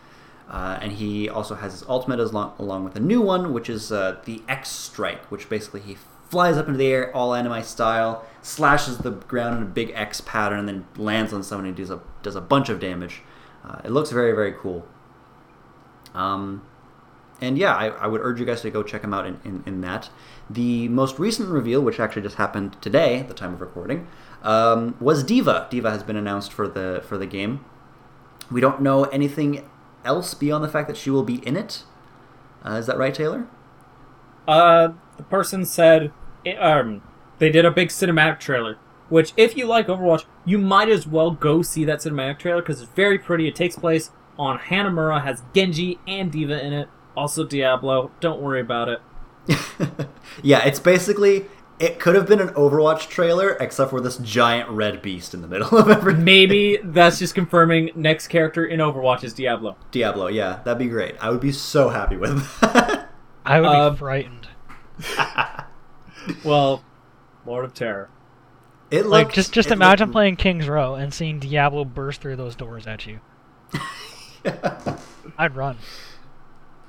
Uh, 0.50 0.79
and 0.82 0.94
he 0.94 1.29
also 1.29 1.56
has 1.56 1.74
his 1.74 1.84
ultimate 1.88 2.20
as 2.20 2.34
long, 2.34 2.53
along 2.58 2.84
with 2.84 2.96
a 2.96 3.00
new 3.00 3.22
one, 3.22 3.53
which 3.53 3.70
is 3.70 3.91
uh, 3.91 4.20
the 4.25 4.41
X 4.50 4.70
Strike, 4.70 5.24
which 5.32 5.48
basically 5.48 5.79
he 5.82 5.96
flies 6.29 6.58
up 6.58 6.68
into 6.68 6.77
the 6.77 6.88
air, 6.88 7.15
all 7.15 7.36
anime 7.36 7.62
style, 7.63 8.25
slashes 8.41 9.00
the 9.00 9.12
ground 9.12 9.58
in 9.58 9.63
a 9.63 9.65
big 9.68 9.91
X 9.94 10.22
pattern, 10.22 10.60
and 10.60 10.68
then 10.68 10.88
lands 10.98 11.34
on 11.34 11.44
someone 11.44 11.68
and 11.68 11.75
does 11.75 11.91
a 11.91 12.01
does 12.24 12.36
a 12.36 12.41
bunch 12.41 12.70
of 12.70 12.79
damage. 12.79 13.22
Uh, 13.63 13.82
it 13.84 13.91
looks 13.91 14.10
very 14.12 14.32
very 14.32 14.53
cool. 14.53 14.88
Um, 16.15 16.65
and 17.41 17.58
yeah, 17.58 17.75
I, 17.75 17.88
I 17.88 18.08
would 18.08 18.22
urge 18.22 18.39
you 18.39 18.46
guys 18.46 18.62
to 18.62 18.72
go 18.72 18.84
check 18.84 19.03
him 19.03 19.13
out 19.13 19.25
in, 19.25 19.39
in, 19.46 19.63
in 19.65 19.82
that. 19.82 20.10
The 20.50 20.89
most 20.89 21.20
recent 21.20 21.48
reveal, 21.48 21.82
which 21.82 22.00
actually 22.00 22.24
just 22.24 22.36
happened 22.36 22.75
today, 22.82 23.20
at 23.20 23.27
the 23.27 23.34
time 23.34 23.53
of 23.53 23.62
recording, 23.62 24.08
um, 24.44 24.98
was 25.00 25.24
D.Va. 25.24 25.68
D.Va 25.70 25.91
has 25.91 26.03
been 26.03 26.18
announced 26.18 26.51
for 26.51 26.68
the 26.68 27.01
for 27.06 27.18
the 27.18 27.27
game. 27.27 27.63
We 28.51 28.62
don't 28.62 28.82
know 28.82 29.03
anything 29.06 29.70
else 30.06 30.34
beyond 30.34 30.63
the 30.63 30.70
fact 30.70 30.88
that 30.88 30.98
she 30.98 31.10
will 31.10 31.24
be 31.24 31.46
in 31.46 31.56
it. 31.56 31.84
Uh, 32.65 32.74
is 32.74 32.88
that 32.88 32.98
right, 32.98 33.13
Taylor? 33.13 33.48
Uh, 34.48 34.89
the 35.18 35.24
person 35.24 35.65
said 35.65 36.12
um, 36.60 37.01
they 37.39 37.50
did 37.50 37.65
a 37.65 37.72
big 37.72 37.89
cinematic 37.89 38.39
trailer. 38.39 38.77
Which, 39.10 39.34
if 39.36 39.58
you 39.58 39.65
like 39.65 39.88
Overwatch, 39.88 40.25
you 40.46 40.60
might 40.60 40.89
as 40.89 41.08
well 41.08 41.32
go 41.32 41.63
see 41.63 41.84
that 41.86 42.00
cinematic 42.00 42.39
trailer 42.39 42.62
because 42.62 42.82
it's 42.82 42.91
very 42.91 43.18
pretty. 43.18 43.48
It 43.48 43.56
takes 43.56 43.75
place 43.75 44.12
on 44.38 44.60
Hanamura, 44.60 45.24
has 45.24 45.41
Genji 45.53 46.00
and 46.08 46.32
D.Va 46.32 46.63
in 46.63 46.74
it. 46.74 46.89
Also 47.18 47.44
Diablo. 47.44 48.12
Don't 48.20 48.39
worry 48.39 48.62
about 48.62 48.88
it. 48.88 49.01
yeah, 50.44 50.63
it's 50.63 50.79
basically 50.79 51.46
it 51.79 52.00
could 52.00 52.15
have 52.15 52.27
been 52.27 52.39
an 52.41 52.50
Overwatch 52.50 53.07
trailer 53.09 53.51
except 53.59 53.89
for 53.89 54.01
this 54.01 54.17
giant 54.17 54.69
red 54.69 55.01
beast 55.01 55.33
in 55.33 55.41
the 55.41 55.48
middle 55.48 55.77
of 55.77 55.89
everything. 55.89 56.24
Maybe 56.24 56.77
that's 56.83 57.19
just 57.19 57.33
confirming 57.36 57.91
next 57.95 58.27
character 58.27 58.65
in 58.65 58.79
Overwatch 58.79 59.24
is 59.24 59.33
Diablo. 59.33 59.77
Diablo, 59.91 60.27
yeah, 60.27 60.59
that'd 60.63 60.77
be 60.79 60.88
great. 60.88 61.15
I 61.21 61.29
would 61.29 61.39
be 61.41 61.51
so 61.51 61.89
happy 61.89 62.17
with 62.17 62.59
that. 62.62 63.09
I 63.45 63.59
would 63.62 63.67
Uh, 63.67 63.89
be 63.91 63.98
frightened. 63.98 64.48
Well, 66.43 66.83
Lord 67.45 67.65
of 67.65 67.74
Terror. 67.74 68.09
It 68.91 69.05
Like 69.05 69.31
just 69.33 69.51
just 69.53 69.69
it 69.69 69.74
imagine 69.74 70.07
looked- 70.07 70.13
playing 70.13 70.36
King's 70.36 70.67
Row 70.67 70.95
and 70.95 71.13
seeing 71.13 71.39
Diablo 71.39 71.86
burst 71.86 72.21
through 72.21 72.36
those 72.36 72.55
doors 72.55 72.86
at 72.86 73.07
you. 73.07 73.19
I'd 75.38 75.55
run. 75.55 75.77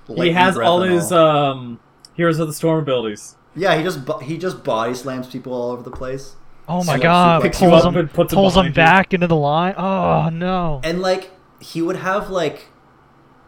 he 0.08 0.32
has 0.32 0.54
breath 0.56 0.66
all 0.68 0.82
his 0.82 1.12
all. 1.12 1.52
um, 1.52 1.80
Heroes 2.14 2.38
of 2.38 2.48
the 2.48 2.52
Storm 2.54 2.80
abilities. 2.80 3.36
Yeah, 3.56 3.76
he 3.76 3.82
just 3.82 4.04
bo- 4.04 4.18
he 4.18 4.38
just 4.38 4.62
body 4.64 4.94
slams 4.94 5.26
people 5.28 5.52
all 5.52 5.70
over 5.72 5.82
the 5.82 5.90
place. 5.90 6.36
Oh 6.68 6.84
my 6.84 6.94
Like, 6.94 7.02
god! 7.02 7.42
picks 7.42 7.60
you 7.60 7.68
Pulls 7.68 7.84
up 7.84 7.92
them, 7.94 8.00
and 8.00 8.12
puts 8.12 8.32
'em 8.32 8.36
pulls 8.36 8.54
them 8.54 8.62
behind 8.72 8.76
you. 8.76 8.82
back 8.82 9.14
into 9.14 9.26
the 9.26 9.36
line. 9.36 9.74
Oh 9.76 10.28
no! 10.30 10.80
And 10.84 11.00
like 11.00 11.30
he 11.60 11.82
would 11.82 11.96
have 11.96 12.30
like 12.30 12.68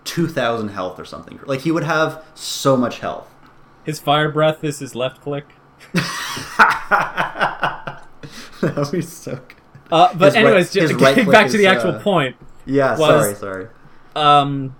two 0.05 0.27
thousand 0.27 0.69
health 0.69 0.99
or 0.99 1.05
something. 1.05 1.39
Like 1.47 1.61
he 1.61 1.71
would 1.71 1.85
have 1.85 2.25
so 2.35 2.77
much 2.77 2.99
health. 2.99 3.29
His 3.85 3.99
fire 4.01 4.31
breath 4.31 4.65
is 4.65 4.81
his 4.81 4.95
left 4.95 5.21
click. 5.21 5.47
that 8.61 8.77
would 8.77 8.93
be 8.93 9.03
so 9.03 9.33
good. 9.37 9.57
Uh, 9.91 10.13
but 10.15 10.27
His 10.27 10.35
anyways, 10.37 10.73
his 10.73 10.91
just 10.91 10.95
right 10.95 11.01
getting 11.15 11.25
click 11.25 11.33
back 11.35 11.51
to 11.51 11.59
the 11.59 11.67
actual 11.67 11.93
uh, 11.93 12.03
point. 12.03 12.37
Yeah, 12.65 12.97
Was- 12.99 12.99
sorry, 12.99 13.35
sorry. 13.35 13.69
um, 14.17 14.75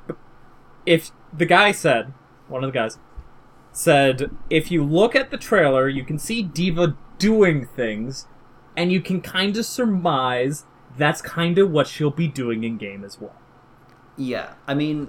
if 0.87 1.11
the 1.33 1.45
guy 1.47 1.73
said, 1.73 2.13
one 2.49 2.65
of 2.65 2.73
the 2.73 2.79
guys 2.79 2.99
said, 3.73 4.31
if 4.51 4.71
you 4.71 4.85
look 4.85 5.17
at 5.17 5.31
the 5.31 5.39
trailer, 5.39 5.89
you 5.89 6.05
can 6.05 6.19
see 6.19 6.43
D.Va 6.43 6.97
doing 7.19 7.67
things, 7.67 8.27
and 8.77 8.93
you 8.93 9.01
can 9.01 9.21
kind 9.21 9.57
of 9.57 9.65
surmise 9.65 10.65
that's 10.97 11.23
kind 11.23 11.59
of 11.59 11.71
what 11.71 11.87
she'll 11.87 12.11
be 12.11 12.29
doing 12.29 12.65
in 12.65 12.77
game 12.77 13.05
as 13.05 13.21
well. 13.21 13.35
Yeah, 14.17 14.55
I 14.67 14.75
mean, 14.75 15.09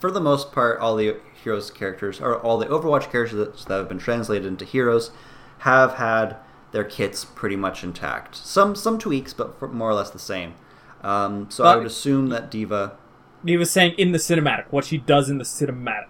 for 0.00 0.10
the 0.10 0.20
most 0.20 0.52
part, 0.52 0.78
all 0.78 0.96
the 0.96 1.16
heroes 1.42 1.70
characters 1.70 2.20
or 2.20 2.38
all 2.38 2.58
the 2.58 2.66
Overwatch 2.66 3.10
characters 3.10 3.64
that, 3.64 3.72
have 3.72 3.88
been 3.88 3.98
translated 3.98 4.46
into 4.46 4.64
heroes 4.64 5.10
have 5.58 5.94
had 5.94 6.36
their 6.72 6.84
kits 6.84 7.24
pretty 7.24 7.56
much 7.56 7.82
intact. 7.82 8.36
Some 8.36 8.74
some 8.76 8.98
tweaks, 8.98 9.32
but 9.32 9.58
for 9.58 9.68
more 9.68 9.90
or 9.90 9.94
less 9.94 10.10
the 10.10 10.18
same. 10.18 10.54
Um, 11.02 11.50
so 11.50 11.64
I 11.64 11.76
would 11.76 11.86
assume 11.86 12.28
that 12.28 12.50
D.Va. 12.50 12.96
He 13.44 13.56
was 13.56 13.70
saying 13.70 13.94
in 13.98 14.12
the 14.12 14.18
cinematic, 14.18 14.66
what 14.70 14.84
she 14.84 14.98
does 14.98 15.30
in 15.30 15.38
the 15.38 15.44
cinematic. 15.44 16.06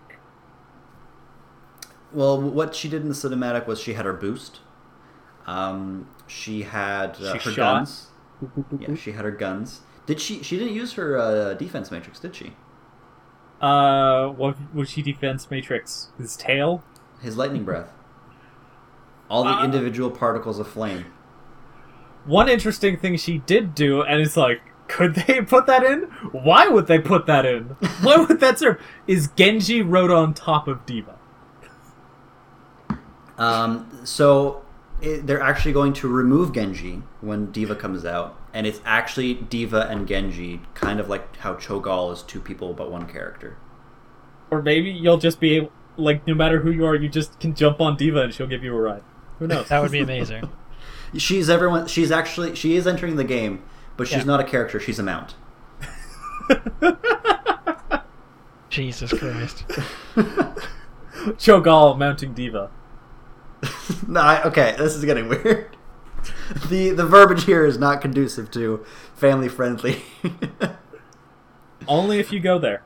Well, 2.18 2.40
what 2.40 2.74
she 2.74 2.88
did 2.88 3.02
in 3.02 3.08
the 3.08 3.14
cinematic 3.14 3.68
was 3.68 3.78
she 3.80 3.92
had 3.92 4.04
her 4.04 4.12
boost. 4.12 4.58
Um, 5.46 6.08
she 6.26 6.62
had 6.62 7.10
uh, 7.22 7.38
She 7.38 7.48
her 7.48 7.54
shot. 7.54 7.56
guns. 7.78 8.06
Yeah, 8.76 8.96
she 8.96 9.12
had 9.12 9.24
her 9.24 9.30
guns. 9.30 9.82
Did 10.06 10.20
she? 10.20 10.42
She 10.42 10.58
didn't 10.58 10.74
use 10.74 10.94
her 10.94 11.16
uh, 11.16 11.54
defense 11.54 11.92
matrix, 11.92 12.18
did 12.18 12.34
she? 12.34 12.54
Uh, 13.60 14.26
what 14.30 14.56
was 14.74 14.90
she 14.90 15.00
defense 15.00 15.48
matrix? 15.48 16.08
His 16.18 16.36
tail? 16.36 16.82
His 17.20 17.36
lightning 17.36 17.62
breath. 17.64 17.92
All 19.30 19.44
the 19.44 19.50
Ah. 19.50 19.64
individual 19.64 20.10
particles 20.10 20.58
of 20.58 20.66
flame. 20.66 21.04
One 22.24 22.48
interesting 22.48 22.96
thing 22.98 23.16
she 23.16 23.38
did 23.38 23.76
do, 23.76 24.02
and 24.02 24.20
it's 24.20 24.36
like, 24.36 24.60
could 24.88 25.14
they 25.14 25.40
put 25.54 25.66
that 25.66 25.84
in? 25.84 26.02
Why 26.32 26.66
would 26.66 26.88
they 26.88 26.98
put 26.98 27.26
that 27.26 27.46
in? 27.46 27.76
Why 28.02 28.16
would 28.16 28.40
that 28.40 28.58
serve? 28.58 28.80
Is 29.06 29.28
Genji 29.36 29.82
rode 29.82 30.10
on 30.10 30.34
top 30.34 30.66
of 30.66 30.84
D.Va? 30.84 31.14
Um, 33.38 34.00
so 34.04 34.62
it, 35.00 35.26
they're 35.26 35.40
actually 35.40 35.72
going 35.72 35.92
to 35.94 36.08
remove 36.08 36.52
Genji 36.52 37.02
when 37.20 37.52
D.Va 37.52 37.76
comes 37.76 38.04
out, 38.04 38.36
and 38.52 38.66
it's 38.66 38.80
actually 38.84 39.34
D.Va 39.34 39.86
and 39.88 40.06
Genji, 40.08 40.60
kind 40.74 40.98
of 41.00 41.08
like 41.08 41.36
how 41.38 41.54
Cho'Gall 41.54 42.12
is 42.12 42.22
two 42.22 42.40
people 42.40 42.72
but 42.74 42.90
one 42.90 43.06
character. 43.06 43.56
Or 44.50 44.60
maybe 44.62 44.90
you'll 44.90 45.18
just 45.18 45.38
be 45.40 45.56
able, 45.56 45.70
like, 45.96 46.26
no 46.26 46.34
matter 46.34 46.60
who 46.60 46.70
you 46.70 46.84
are, 46.86 46.94
you 46.94 47.08
just 47.08 47.38
can 47.38 47.54
jump 47.54 47.80
on 47.80 47.96
D.Va 47.96 48.22
and 48.22 48.34
she'll 48.34 48.46
give 48.46 48.64
you 48.64 48.74
a 48.74 48.80
ride. 48.80 49.02
Who 49.38 49.46
knows? 49.46 49.68
That 49.68 49.82
would 49.82 49.92
be 49.92 50.00
amazing. 50.00 50.50
She's 51.16 51.48
everyone. 51.48 51.86
She's 51.86 52.10
actually 52.10 52.54
she 52.54 52.76
is 52.76 52.86
entering 52.86 53.16
the 53.16 53.24
game, 53.24 53.62
but 53.96 54.06
she's 54.08 54.18
Yeah. 54.18 54.24
not 54.24 54.40
a 54.40 54.44
character. 54.44 54.78
She's 54.78 54.98
a 54.98 55.02
mount. 55.02 55.36
Jesus 58.68 59.10
Christ! 59.18 59.64
Cho'Gall 61.38 61.96
mounting 61.98 62.34
D.Va. 62.34 62.70
no, 64.08 64.20
I, 64.20 64.42
okay, 64.44 64.74
this 64.78 64.94
is 64.94 65.04
getting 65.04 65.28
weird. 65.30 65.76
the 66.68 66.90
The 66.90 67.06
verbiage 67.06 67.44
here 67.44 67.64
is 67.64 67.78
not 67.78 68.00
conducive 68.00 68.50
to 68.52 68.84
family 69.14 69.48
friendly. 69.48 70.02
Only 71.86 72.18
if 72.18 72.32
you 72.32 72.40
go 72.40 72.58
there. 72.58 72.82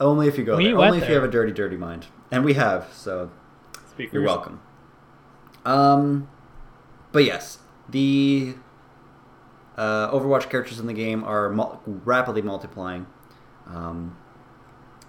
Only 0.00 0.28
if 0.28 0.38
you 0.38 0.44
go 0.44 0.56
We 0.56 0.66
there. 0.66 0.78
Only 0.78 0.98
if 0.98 1.08
you 1.08 1.14
have 1.14 1.24
a 1.24 1.28
dirty, 1.28 1.52
dirty 1.52 1.76
mind, 1.76 2.06
and 2.30 2.44
we 2.44 2.54
have. 2.54 2.88
So 2.92 3.30
Speak 3.90 4.12
You're 4.12 4.22
yourself. 4.22 4.38
welcome. 4.46 4.60
Um, 5.64 6.28
but 7.12 7.24
yes, 7.24 7.58
the 7.88 8.54
uh, 9.76 10.10
Overwatch 10.10 10.48
characters 10.48 10.78
in 10.80 10.86
the 10.86 10.92
game 10.94 11.22
are 11.24 11.50
mul- 11.50 11.82
rapidly 11.84 12.40
multiplying, 12.40 13.06
um, 13.66 14.16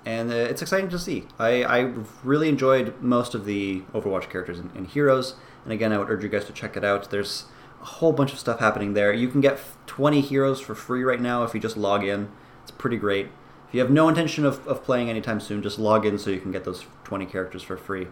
and 0.06 0.32
uh, 0.32 0.36
it's 0.36 0.62
exciting 0.62 0.90
to 0.90 1.00
see. 1.00 1.26
I, 1.40 1.64
I 1.64 1.94
really 2.24 2.50
enjoyed 2.50 3.00
most 3.02 3.36
of 3.36 3.46
the 3.46 3.82
Overwatch 3.94 4.30
characters 4.30 4.60
in, 4.60 4.72
in 4.76 4.86
Heroes, 4.86 5.36
and 5.64 5.74
again, 5.74 5.92
I 5.92 5.98
would 5.98 6.10
urge 6.10 6.24
you 6.24 6.30
guys 6.30 6.46
to 6.46 6.54
check 6.54 6.76
it 6.76 6.84
out. 6.84 7.10
There's 7.12 7.46
a 7.82 7.86
whole 7.86 8.12
bunch 8.14 8.34
of 8.34 8.40
stuff 8.40 8.60
happening 8.60 8.94
there. 8.94 9.14
You 9.14 9.28
can 9.28 9.42
get 9.42 9.60
20 9.88 10.22
heroes 10.22 10.60
for 10.60 10.76
free 10.76 11.04
right 11.04 11.22
now 11.22 11.44
if 11.44 11.54
you 11.54 11.60
just 11.60 11.78
log 11.78 12.04
in. 12.04 12.32
It's 12.64 12.72
pretty 12.72 12.98
great. 12.98 13.28
If 13.68 13.76
you 13.76 13.80
have 13.80 13.92
no 13.92 14.10
intention 14.10 14.46
of, 14.46 14.68
of 14.68 14.84
playing 14.84 15.10
anytime 15.10 15.40
soon, 15.40 15.62
just 15.62 15.80
log 15.80 16.06
in 16.06 16.18
so 16.18 16.30
you 16.30 16.40
can 16.42 16.52
get 16.52 16.64
those 16.66 16.86
20 17.06 17.26
characters 17.26 17.64
for 17.64 17.78
free. 17.78 18.08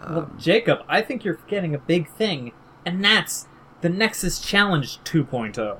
Well, 0.00 0.18
Um, 0.20 0.36
Jacob, 0.38 0.80
I 0.88 1.02
think 1.02 1.24
you're 1.24 1.36
forgetting 1.36 1.74
a 1.74 1.78
big 1.78 2.08
thing, 2.08 2.52
and 2.84 3.04
that's 3.04 3.46
the 3.82 3.88
Nexus 3.88 4.40
Challenge 4.40 4.98
oh. 4.98 5.04
2.0. 5.04 5.78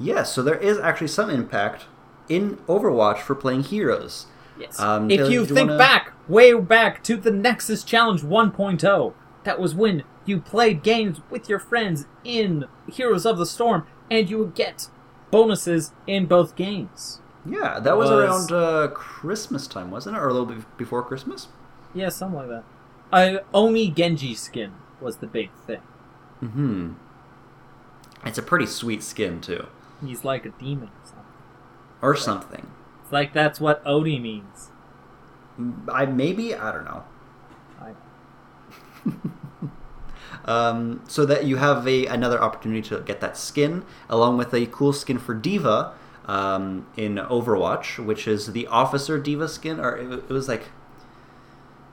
Yes, 0.00 0.32
so 0.32 0.42
there 0.42 0.56
is 0.58 0.78
actually 0.78 1.08
some 1.08 1.30
impact 1.30 1.86
in 2.28 2.56
Overwatch 2.68 3.18
for 3.18 3.34
playing 3.34 3.64
heroes. 3.64 4.26
Yes. 4.58 4.78
Um, 4.80 5.10
if 5.10 5.18
Taylor, 5.18 5.30
you 5.30 5.40
you 5.40 5.46
think 5.46 5.68
wanna- 5.70 5.78
back, 5.78 6.12
way 6.28 6.52
back 6.54 7.02
to 7.04 7.16
the 7.16 7.30
Nexus 7.30 7.82
Challenge 7.84 8.22
1.0, 8.22 9.14
that 9.44 9.60
was 9.60 9.74
when 9.74 10.02
you 10.24 10.40
played 10.40 10.82
games 10.82 11.20
with 11.30 11.48
your 11.48 11.58
friends 11.58 12.06
in 12.24 12.66
Heroes 12.92 13.24
of 13.24 13.38
the 13.38 13.46
Storm, 13.46 13.86
and 14.10 14.28
you 14.28 14.38
would 14.38 14.54
get 14.54 14.88
bonuses 15.30 15.92
in 16.06 16.26
both 16.26 16.56
games. 16.56 17.20
Yeah, 17.46 17.78
that 17.80 17.96
was, 17.96 18.10
Was- 18.10 18.50
around 18.50 18.52
uh, 18.52 18.88
Christmas 18.88 19.66
time, 19.66 19.90
wasn't 19.90 20.16
it? 20.16 20.20
Or 20.20 20.28
a 20.28 20.32
little 20.32 20.46
bit 20.46 20.76
before 20.76 21.02
Christmas? 21.02 21.48
Yeah, 21.94 22.08
something 22.10 22.38
like 22.40 22.48
that. 22.48 22.64
Uh, 23.10 23.38
Oni 23.54 23.90
Genji 23.90 24.34
skin 24.34 24.72
was 25.00 25.18
the 25.18 25.26
big 25.26 25.50
thing. 25.66 25.80
hmm 26.40 26.92
It's 28.26 28.36
a 28.38 28.42
pretty 28.42 28.66
sweet 28.66 29.02
skin, 29.02 29.40
too. 29.40 29.66
He's 30.04 30.24
like 30.24 30.44
a 30.44 30.50
demon 30.50 30.88
or 30.88 31.04
something. 31.06 31.24
Or 32.02 32.16
something. 32.16 32.70
It's 33.08 33.12
like 33.14 33.32
that's 33.32 33.58
what 33.58 33.80
Oni 33.86 34.18
means. 34.18 34.68
I 35.90 36.04
Maybe? 36.04 36.54
I 36.54 36.70
don't 36.70 36.84
know. 36.84 37.04
I, 37.80 37.92
Um, 40.44 41.02
so 41.08 41.24
that 41.24 41.44
you 41.44 41.56
have 41.56 41.86
a 41.88 42.04
another 42.06 42.40
opportunity 42.40 42.82
to 42.88 43.00
get 43.00 43.20
that 43.22 43.36
skin, 43.38 43.84
along 44.10 44.36
with 44.36 44.52
a 44.52 44.66
cool 44.66 44.92
skin 44.92 45.18
for 45.18 45.34
D.Va 45.34 45.92
um, 46.26 46.86
in 46.98 47.16
Overwatch, 47.16 48.02
which 48.04 48.28
is 48.28 48.52
the 48.52 48.66
Officer 48.66 49.18
D.Va 49.18 49.48
skin, 49.48 49.80
or 49.80 49.96
it, 49.96 50.10
it 50.10 50.28
was 50.30 50.48
like 50.48 50.68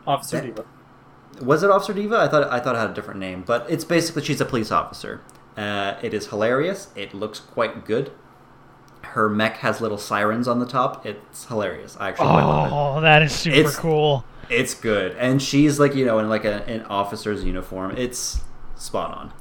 Officer 0.06 0.42
That- 0.42 0.56
D.Va. 0.56 1.46
Was 1.46 1.64
it 1.64 1.70
Officer 1.72 1.94
D.Va? 1.94 2.18
I 2.18 2.28
thought 2.28 2.52
I 2.52 2.60
thought 2.60 2.76
it 2.76 2.80
had 2.80 2.92
a 2.92 2.94
different 2.94 3.20
name, 3.22 3.44
but 3.46 3.66
it's 3.70 3.86
basically 3.86 4.24
she's 4.24 4.42
a 4.42 4.46
police 4.46 4.72
officer. 4.72 5.22
Uh, 5.56 5.96
it 6.02 6.14
is 6.14 6.28
hilarious. 6.28 6.90
It 6.96 7.14
looks 7.14 7.40
quite 7.40 7.86
good. 7.86 8.12
Her 9.14 9.30
mech 9.30 9.58
has 9.58 9.82
little 9.82 9.98
sirens 9.98 10.48
on 10.48 10.60
the 10.60 10.66
top. 10.66 11.06
It's 11.06 11.46
hilarious. 11.46 11.96
I 12.00 12.10
actually 12.10 12.28
Oh, 12.28 13.00
that 13.02 13.22
is 13.24 13.34
super 13.34 13.56
It's- 13.58 13.76
cool. 13.78 14.26
It's 14.50 14.76
good, 14.76 15.16
and 15.18 15.42
she's 15.42 15.80
like 15.80 15.96
you 15.96 16.06
know 16.06 16.20
in 16.20 16.30
like 16.30 16.46
a, 16.46 16.64
an 16.70 16.84
officer's 16.84 17.44
uniform. 17.44 17.96
It's 17.98 18.42
spot 18.76 19.12
on. 19.18 19.34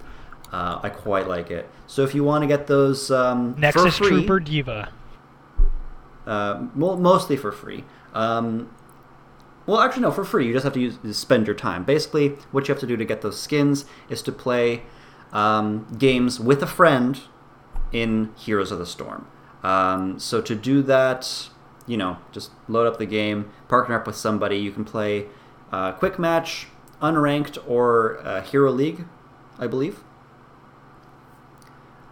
Uh, 0.50 0.80
I 0.83 0.88
quite 0.88 1.28
like 1.28 1.50
it. 1.50 1.68
So 1.87 2.04
if 2.04 2.14
you 2.14 2.25
want 2.25 2.42
to 2.42 2.47
get 2.49 2.66
those 2.68 3.11
um, 3.11 3.54
Nexus 3.59 3.99
free, 3.99 4.09
Trooper 4.09 4.40
D.Va. 4.40 4.88
uh, 6.26 6.66
mo- 6.75 6.97
mostly 6.97 7.37
for 7.37 7.52
free. 7.52 7.85
Um, 8.14 8.71
well, 9.66 9.80
actually, 9.80 10.02
no, 10.02 10.11
for 10.11 10.25
free. 10.25 10.47
You 10.47 10.52
just 10.52 10.64
have 10.64 10.73
to 10.75 10.80
use, 10.80 10.97
spend 11.18 11.47
your 11.47 11.56
time. 11.56 11.85
Basically, 11.85 12.30
what 12.50 12.66
you 12.68 12.73
have 12.75 12.80
to 12.80 12.87
do 12.87 12.97
to 12.97 13.04
get 13.04 13.21
those 13.23 13.38
skins 13.40 13.85
is 14.09 14.23
to 14.23 14.33
play 14.33 14.85
um, 15.33 15.87
games 15.99 16.38
with 16.38 16.62
a 16.62 16.66
friend 16.66 17.21
in 17.92 18.33
Heroes 18.37 18.71
of 18.71 18.78
the 18.78 18.87
Storm. 18.87 19.26
Um, 19.64 20.18
so 20.18 20.42
to 20.42 20.54
do 20.54 20.83
that, 20.83 21.49
you 21.87 21.97
know, 21.97 22.18
just 22.33 22.50
load 22.68 22.87
up 22.87 22.99
the 22.99 23.06
game, 23.06 23.50
partner 23.66 23.97
up 23.97 24.06
with 24.06 24.16
somebody. 24.16 24.59
You 24.59 24.71
can 24.71 24.85
play 24.85 25.26
uh, 25.73 25.92
quick 25.92 26.18
match, 26.18 26.66
unranked, 27.00 27.59
or 27.66 28.18
uh, 28.18 28.42
Hero 28.42 28.71
League, 28.71 29.06
I 29.59 29.66
believe, 29.66 30.04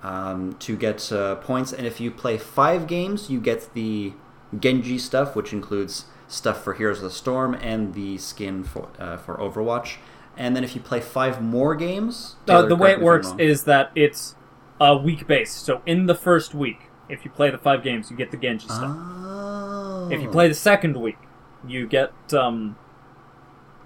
um, 0.02 0.56
to 0.61 0.76
get 0.76 1.12
uh, 1.12 1.37
points. 1.37 1.73
And 1.73 1.87
if 1.87 2.00
you 2.00 2.11
play 2.11 2.38
five 2.38 2.87
games, 2.87 3.28
you 3.28 3.38
get 3.38 3.75
the 3.75 4.14
Genji 4.59 4.99
stuff, 4.99 5.37
which 5.37 5.52
includes 5.52 6.06
stuff 6.28 6.64
for 6.64 6.73
Heroes 6.73 6.99
of 6.99 7.04
the 7.04 7.11
Storm 7.11 7.54
and 7.54 7.92
the 7.92 8.16
skin 8.16 8.64
for 8.64 8.88
uh, 8.99 9.18
for 9.18 9.37
Overwatch. 9.37 9.97
And 10.37 10.56
then 10.56 10.64
if 10.64 10.75
you 10.75 10.80
play 10.80 11.00
five 11.00 11.42
more 11.42 11.75
games, 11.75 12.37
Uh, 12.49 12.62
Taylor, 12.62 12.68
the 12.68 12.76
way 12.76 12.92
it 12.92 12.92
me 12.92 12.94
if 12.94 13.00
I'm 13.00 13.04
works 13.04 13.35
is 13.38 13.64
that 13.64 13.92
it's 13.94 14.35
a 14.80 14.97
week 14.97 15.26
based. 15.26 15.64
So 15.66 15.82
in 15.85 16.06
the 16.06 16.14
first 16.14 16.54
week, 16.54 16.88
if 17.12 17.26
you 17.26 17.31
play 17.31 17.50
the 17.50 17.59
five 17.59 17.83
games, 17.83 18.11
you 18.11 18.16
get 18.16 18.31
the 18.31 18.38
Genji 18.38 18.66
stuff. 18.66 18.81
Oh. 18.85 20.09
If 20.11 20.23
you 20.23 20.31
play 20.31 20.49
the 20.49 20.54
second 20.54 20.97
week, 20.97 21.19
you 21.66 21.87
get 21.87 22.12
um, 22.33 22.76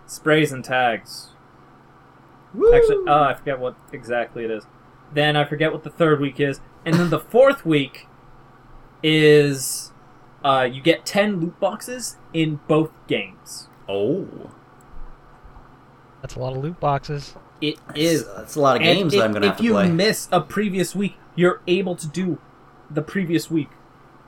sprays 0.07 0.53
and 0.53 0.65
tags. 0.65 1.31
Woo! 2.55 2.73
Actually, 2.73 3.09
uh, 3.09 3.25
I 3.25 3.35
forget 3.35 3.59
what 3.59 3.75
exactly 3.93 4.45
it 4.45 4.51
is. 4.51 4.65
Then 5.13 5.37
I 5.37 5.45
forget 5.45 5.73
what 5.73 5.83
the 5.83 5.91
third 5.91 6.21
week 6.21 6.39
is, 6.39 6.61
and 6.85 6.95
then 6.95 7.11
the 7.11 7.19
fourth 7.19 7.67
week 7.67 8.07
is 9.03 9.93
uh, 10.45 10.69
you 10.71 10.81
get 10.81 11.05
ten 11.05 11.41
loot 11.41 11.59
boxes 11.59 12.17
in 12.33 12.61
both 12.69 12.93
games. 13.09 13.69
oh, 13.89 14.53
That's 16.23 16.37
a 16.37 16.39
lot 16.39 16.57
of 16.57 16.63
loot 16.63 16.79
boxes. 16.79 17.35
It 17.61 17.79
is 17.95 18.23
is 18.23 18.27
that's 18.37 18.55
a 18.55 18.61
lot 18.61 18.77
of 18.77 18.83
And 18.83 18.99
games 18.99 19.15
if, 19.15 19.19
that 19.19 19.25
I'm 19.25 19.33
gonna 19.33 19.47
if 19.47 19.53
have 19.53 19.61
to 19.63 19.73
play. 19.73 19.85
If 19.85 19.89
you 19.89 19.95
miss 19.95 20.29
a 20.31 20.41
previous 20.41 20.95
week, 20.95 21.17
you're 21.35 21.61
able 21.67 21.97
to 21.97 22.07
do 22.07 22.39
the 22.91 23.03
previous 23.03 23.51
week 23.51 23.69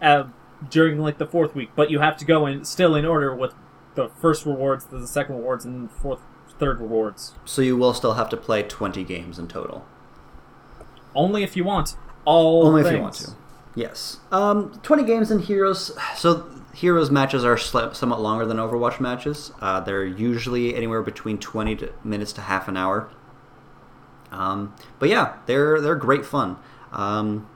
uh, 0.02 0.24
during 0.68 0.98
like 0.98 1.18
the 1.18 1.26
fourth 1.26 1.54
week, 1.54 1.70
but 1.76 1.90
you 1.90 2.00
have 2.00 2.16
to 2.18 2.24
go 2.24 2.46
in 2.46 2.64
still 2.64 2.94
in 2.94 3.04
order 3.04 3.34
with 3.34 3.54
the 3.94 4.08
first 4.08 4.46
rewards, 4.46 4.86
the 4.86 5.06
second 5.06 5.36
rewards, 5.36 5.64
and 5.64 5.88
the 5.88 5.92
fourth, 5.94 6.20
third 6.58 6.80
rewards. 6.80 7.32
so 7.44 7.62
you 7.62 7.76
will 7.76 7.94
still 7.94 8.14
have 8.14 8.28
to 8.28 8.36
play 8.36 8.62
20 8.62 9.04
games 9.04 9.38
in 9.38 9.46
total. 9.48 9.86
Only 11.14 11.42
if 11.42 11.56
you 11.56 11.64
want. 11.64 11.94
All 12.24 12.66
Only 12.66 12.82
if 12.82 12.92
you 12.92 13.00
want 13.00 13.14
to. 13.14 13.30
Yes. 13.74 14.18
Um, 14.32 14.78
20 14.82 15.04
games 15.04 15.30
in 15.30 15.38
Heroes. 15.38 15.96
So 16.16 16.50
Heroes 16.74 17.10
matches 17.10 17.44
are 17.44 17.56
sli- 17.56 17.94
somewhat 17.94 18.20
longer 18.20 18.44
than 18.44 18.56
Overwatch 18.56 19.00
matches. 19.00 19.52
Uh, 19.60 19.80
they're 19.80 20.04
usually 20.04 20.74
anywhere 20.74 21.02
between 21.02 21.38
20 21.38 21.76
to 21.76 21.92
minutes 22.04 22.32
to 22.34 22.40
half 22.42 22.68
an 22.68 22.76
hour. 22.76 23.08
Um, 24.30 24.74
but 24.98 25.08
yeah, 25.08 25.36
they're 25.46 25.80
they're 25.80 25.94
great 25.96 26.26
fun. 26.26 26.58
Um, 26.92 27.48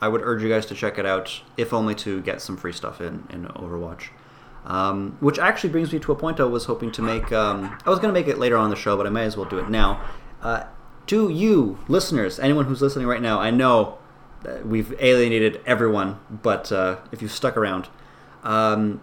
I 0.00 0.08
would 0.08 0.22
urge 0.22 0.42
you 0.42 0.48
guys 0.48 0.66
to 0.66 0.74
check 0.74 0.98
it 0.98 1.06
out, 1.06 1.42
if 1.56 1.72
only 1.72 1.94
to 1.96 2.22
get 2.22 2.40
some 2.40 2.56
free 2.56 2.72
stuff 2.72 3.00
in 3.00 3.26
in 3.30 3.46
Overwatch. 3.46 4.08
Um, 4.64 5.16
which 5.20 5.38
actually 5.38 5.70
brings 5.70 5.90
me 5.92 5.98
to 6.00 6.12
a 6.12 6.14
point 6.14 6.38
I 6.38 6.44
was 6.44 6.66
hoping 6.66 6.92
to 6.92 7.02
make. 7.02 7.32
Um, 7.32 7.78
I 7.86 7.90
was 7.90 7.98
going 7.98 8.12
to 8.12 8.20
make 8.20 8.28
it 8.28 8.38
later 8.38 8.56
on 8.56 8.64
in 8.64 8.70
the 8.70 8.76
show, 8.76 8.96
but 8.96 9.06
I 9.06 9.10
may 9.10 9.24
as 9.24 9.36
well 9.36 9.48
do 9.48 9.58
it 9.58 9.70
now. 9.70 10.02
Uh, 10.42 10.64
to 11.06 11.30
you, 11.30 11.78
listeners, 11.88 12.38
anyone 12.38 12.66
who's 12.66 12.82
listening 12.82 13.06
right 13.06 13.22
now, 13.22 13.40
I 13.40 13.50
know 13.50 13.98
that 14.42 14.66
we've 14.66 14.94
alienated 15.00 15.60
everyone, 15.66 16.18
but 16.30 16.70
uh, 16.70 16.98
if 17.10 17.22
you've 17.22 17.32
stuck 17.32 17.56
around, 17.56 17.88
um, 18.42 19.00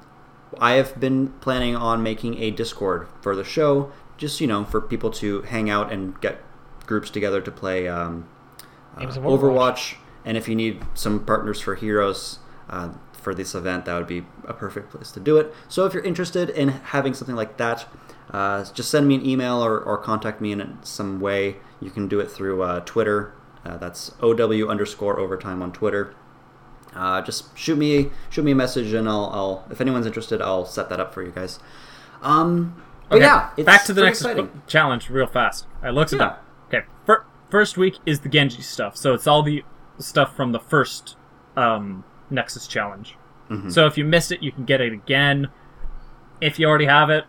I 0.59 0.73
have 0.73 0.99
been 0.99 1.29
planning 1.41 1.75
on 1.75 2.01
making 2.01 2.37
a 2.37 2.51
Discord 2.51 3.07
for 3.21 3.35
the 3.35 3.43
show, 3.43 3.91
just 4.17 4.39
you 4.39 4.47
know, 4.47 4.63
for 4.63 4.79
people 4.79 5.09
to 5.11 5.41
hang 5.43 5.69
out 5.69 5.91
and 5.91 6.19
get 6.21 6.41
groups 6.85 7.09
together 7.09 7.41
to 7.41 7.51
play 7.51 7.87
um, 7.87 8.27
uh, 8.95 9.01
Overwatch. 9.01 9.39
Overwatch. 9.39 9.95
And 10.27 10.35
if 10.37 10.47
you 10.49 10.55
need 10.55 10.83
some 10.93 11.25
partners 11.25 11.61
for 11.61 11.75
Heroes 11.75 12.39
uh, 12.69 12.89
for 13.13 13.33
this 13.33 13.55
event, 13.55 13.85
that 13.85 13.95
would 13.97 14.07
be 14.07 14.25
a 14.45 14.53
perfect 14.53 14.91
place 14.91 15.09
to 15.13 15.19
do 15.21 15.37
it. 15.37 15.53
So 15.69 15.85
if 15.85 15.93
you're 15.93 16.03
interested 16.03 16.49
in 16.49 16.67
having 16.67 17.13
something 17.13 17.35
like 17.35 17.55
that, 17.57 17.87
uh, 18.31 18.65
just 18.73 18.91
send 18.91 19.07
me 19.07 19.15
an 19.15 19.25
email 19.25 19.63
or, 19.63 19.79
or 19.79 19.97
contact 19.97 20.41
me 20.41 20.51
in 20.51 20.77
some 20.83 21.21
way. 21.21 21.55
You 21.79 21.89
can 21.91 22.09
do 22.09 22.19
it 22.19 22.29
through 22.29 22.61
uh, 22.61 22.81
Twitter. 22.81 23.33
Uh, 23.65 23.77
that's 23.77 24.11
OW 24.21 24.67
underscore 24.67 25.17
overtime 25.17 25.61
on 25.61 25.71
Twitter. 25.71 26.13
Uh, 26.93 27.21
just 27.21 27.57
shoot 27.57 27.77
me 27.77 28.09
shoot 28.29 28.43
me 28.43 28.51
a 28.51 28.55
message 28.55 28.91
and 28.93 29.07
I'll, 29.07 29.29
I'll 29.33 29.65
if 29.69 29.79
anyone's 29.81 30.05
interested 30.07 30.41
I'll 30.41 30.65
set 30.65 30.89
that 30.89 30.99
up 30.99 31.13
for 31.13 31.21
you 31.21 31.31
guys. 31.31 31.59
Um, 32.21 32.81
but 33.09 33.17
Okay, 33.17 33.25
yeah, 33.25 33.49
it's 33.55 33.65
back 33.65 33.85
to 33.85 33.93
the 33.93 34.01
next 34.01 34.19
exciting. 34.21 34.61
challenge 34.67 35.09
real 35.09 35.27
fast. 35.27 35.67
I 35.83 35.89
looked 35.91 36.11
it 36.13 36.17
Yeah. 36.19 36.25
up. 36.25 36.45
Okay, 36.67 36.85
first 37.49 37.77
week 37.77 37.95
is 38.05 38.21
the 38.21 38.29
Genji 38.29 38.61
stuff, 38.61 38.95
so 38.97 39.13
it's 39.13 39.27
all 39.27 39.43
the 39.43 39.63
stuff 39.99 40.35
from 40.35 40.51
the 40.51 40.59
first 40.59 41.17
um, 41.55 42.03
Nexus 42.29 42.67
challenge. 42.67 43.15
Mhm. 43.49 43.71
So 43.71 43.85
if 43.85 43.97
you 43.97 44.03
missed 44.05 44.31
it, 44.31 44.43
you 44.43 44.51
can 44.51 44.65
get 44.65 44.81
it 44.81 44.93
again. 44.93 45.47
If 46.41 46.59
you 46.59 46.67
already 46.67 46.85
have 46.85 47.09
it, 47.09 47.25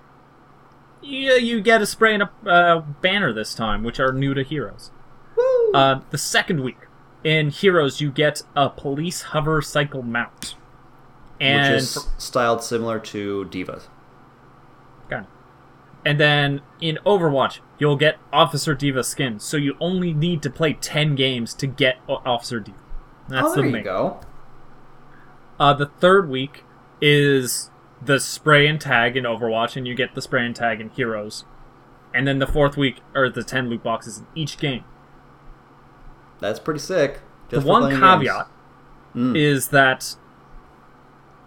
you, 1.01 1.33
you 1.35 1.61
get 1.61 1.81
a 1.81 1.87
spray 1.87 2.15
and 2.15 2.25
a 2.25 2.31
uh, 2.51 2.81
banner 3.01 3.33
this 3.33 3.55
time, 3.55 3.83
which 3.85 4.01
are 4.01 4.13
new 4.13 4.35
to 4.35 4.43
Heroes. 4.43 4.91
Woo! 5.37 5.73
Uh, 5.73 6.01
the 6.11 6.19
second 6.19 6.63
week 6.63 6.79
in 7.25 7.51
Heroes, 7.51 8.01
you 8.01 8.11
get 8.11 8.43
a 8.57 8.69
police 8.69 9.23
hover 9.23 9.63
cycle 9.63 10.03
mount, 10.03 10.57
and 11.41 11.75
which 11.75 11.83
is 11.83 12.09
styled 12.19 12.63
similar 12.63 12.99
to 12.99 13.45
D.Va's. 13.47 13.89
And 16.05 16.19
then 16.19 16.63
in 16.81 16.99
Overwatch, 17.05 17.61
you'll 17.79 17.97
get 17.97 18.19
Officer 18.33 18.75
D.Va 18.75 19.03
skin, 19.05 19.41
so 19.41 19.57
you 19.57 19.77
only 19.81 20.13
need 20.13 20.43
to 20.43 20.51
play 20.51 20.75
10 20.75 21.15
games 21.15 21.55
to 21.55 21.67
get 21.67 21.99
Officer 22.09 22.61
D.Va. 22.61 22.79
That's 23.29 23.49
oh, 23.49 23.55
there 23.57 23.71
the 23.71 23.79
you 23.79 23.85
go. 23.85 24.21
Uh, 25.61 25.75
the 25.75 25.87
third 25.87 26.29
week 26.31 26.65
is 27.01 27.71
the 28.01 28.21
spray 28.21 28.67
and 28.67 28.81
tag 28.81 29.17
in 29.17 29.25
Overwatch, 29.25 29.77
and 29.77 29.87
you 29.87 29.95
get 29.95 30.15
the 30.15 30.23
spray 30.23 30.47
and 30.47 30.57
tag 30.57 30.81
in 30.81 30.89
Heroes. 30.91 31.45
And 32.15 32.27
then 32.27 32.39
the 32.39 32.47
fourth 32.47 32.77
week 32.77 33.01
are 33.15 33.29
the 33.29 33.45
10 33.45 33.69
loot 33.69 33.83
boxes 33.83 34.19
in 34.19 34.27
each 34.35 34.57
game. 34.59 34.85
That's 36.41 36.59
pretty 36.59 36.81
sick. 36.81 37.21
The 37.51 37.61
one 37.61 37.91
caveat. 37.91 38.49
Mm. 39.15 39.37
is 39.37 39.69
that 39.69 40.17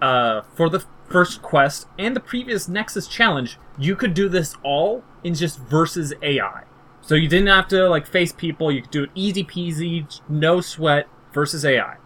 uh, 0.02 0.42
for 0.56 0.68
the 0.68 0.84
first 1.12 1.42
quest 1.42 1.88
and 2.00 2.16
the 2.16 2.20
previous 2.20 2.68
Nexus 2.68 3.08
challenge, 3.08 3.58
you 3.78 3.96
could 3.96 4.14
do 4.14 4.30
this 4.30 4.56
all 4.64 5.04
in 5.24 5.34
just 5.34 5.60
versus 5.60 6.14
AI. 6.22 6.64
So 7.02 7.16
you 7.16 7.28
didn't 7.28 7.48
have 7.48 7.68
to 7.70 7.90
like 7.90 8.08
face 8.08 8.32
people. 8.32 8.72
You 8.72 8.82
could 8.82 8.92
do 8.92 9.04
it 9.04 9.10
easy 9.16 9.44
peasy, 9.44 10.22
no 10.30 10.62
sweat 10.62 11.08
versus 11.34 11.66
AI. 11.66 11.98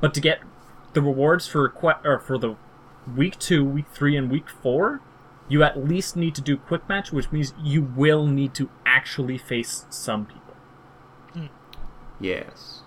But 0.00 0.14
to 0.14 0.20
get 0.20 0.40
the 0.94 1.02
rewards 1.02 1.46
for 1.46 1.68
que- 1.68 2.00
or 2.04 2.18
for 2.18 2.38
the 2.38 2.56
week 3.16 3.38
two, 3.38 3.64
week 3.64 3.86
three, 3.92 4.16
and 4.16 4.30
week 4.30 4.48
four, 4.48 5.00
you 5.48 5.62
at 5.62 5.84
least 5.84 6.16
need 6.16 6.34
to 6.36 6.40
do 6.40 6.56
quick 6.56 6.88
match, 6.88 7.12
which 7.12 7.30
means 7.32 7.52
you 7.62 7.82
will 7.82 8.26
need 8.26 8.54
to 8.54 8.70
actually 8.86 9.36
face 9.36 9.84
some 9.90 10.26
people. 10.26 10.54
Yes. 12.20 12.82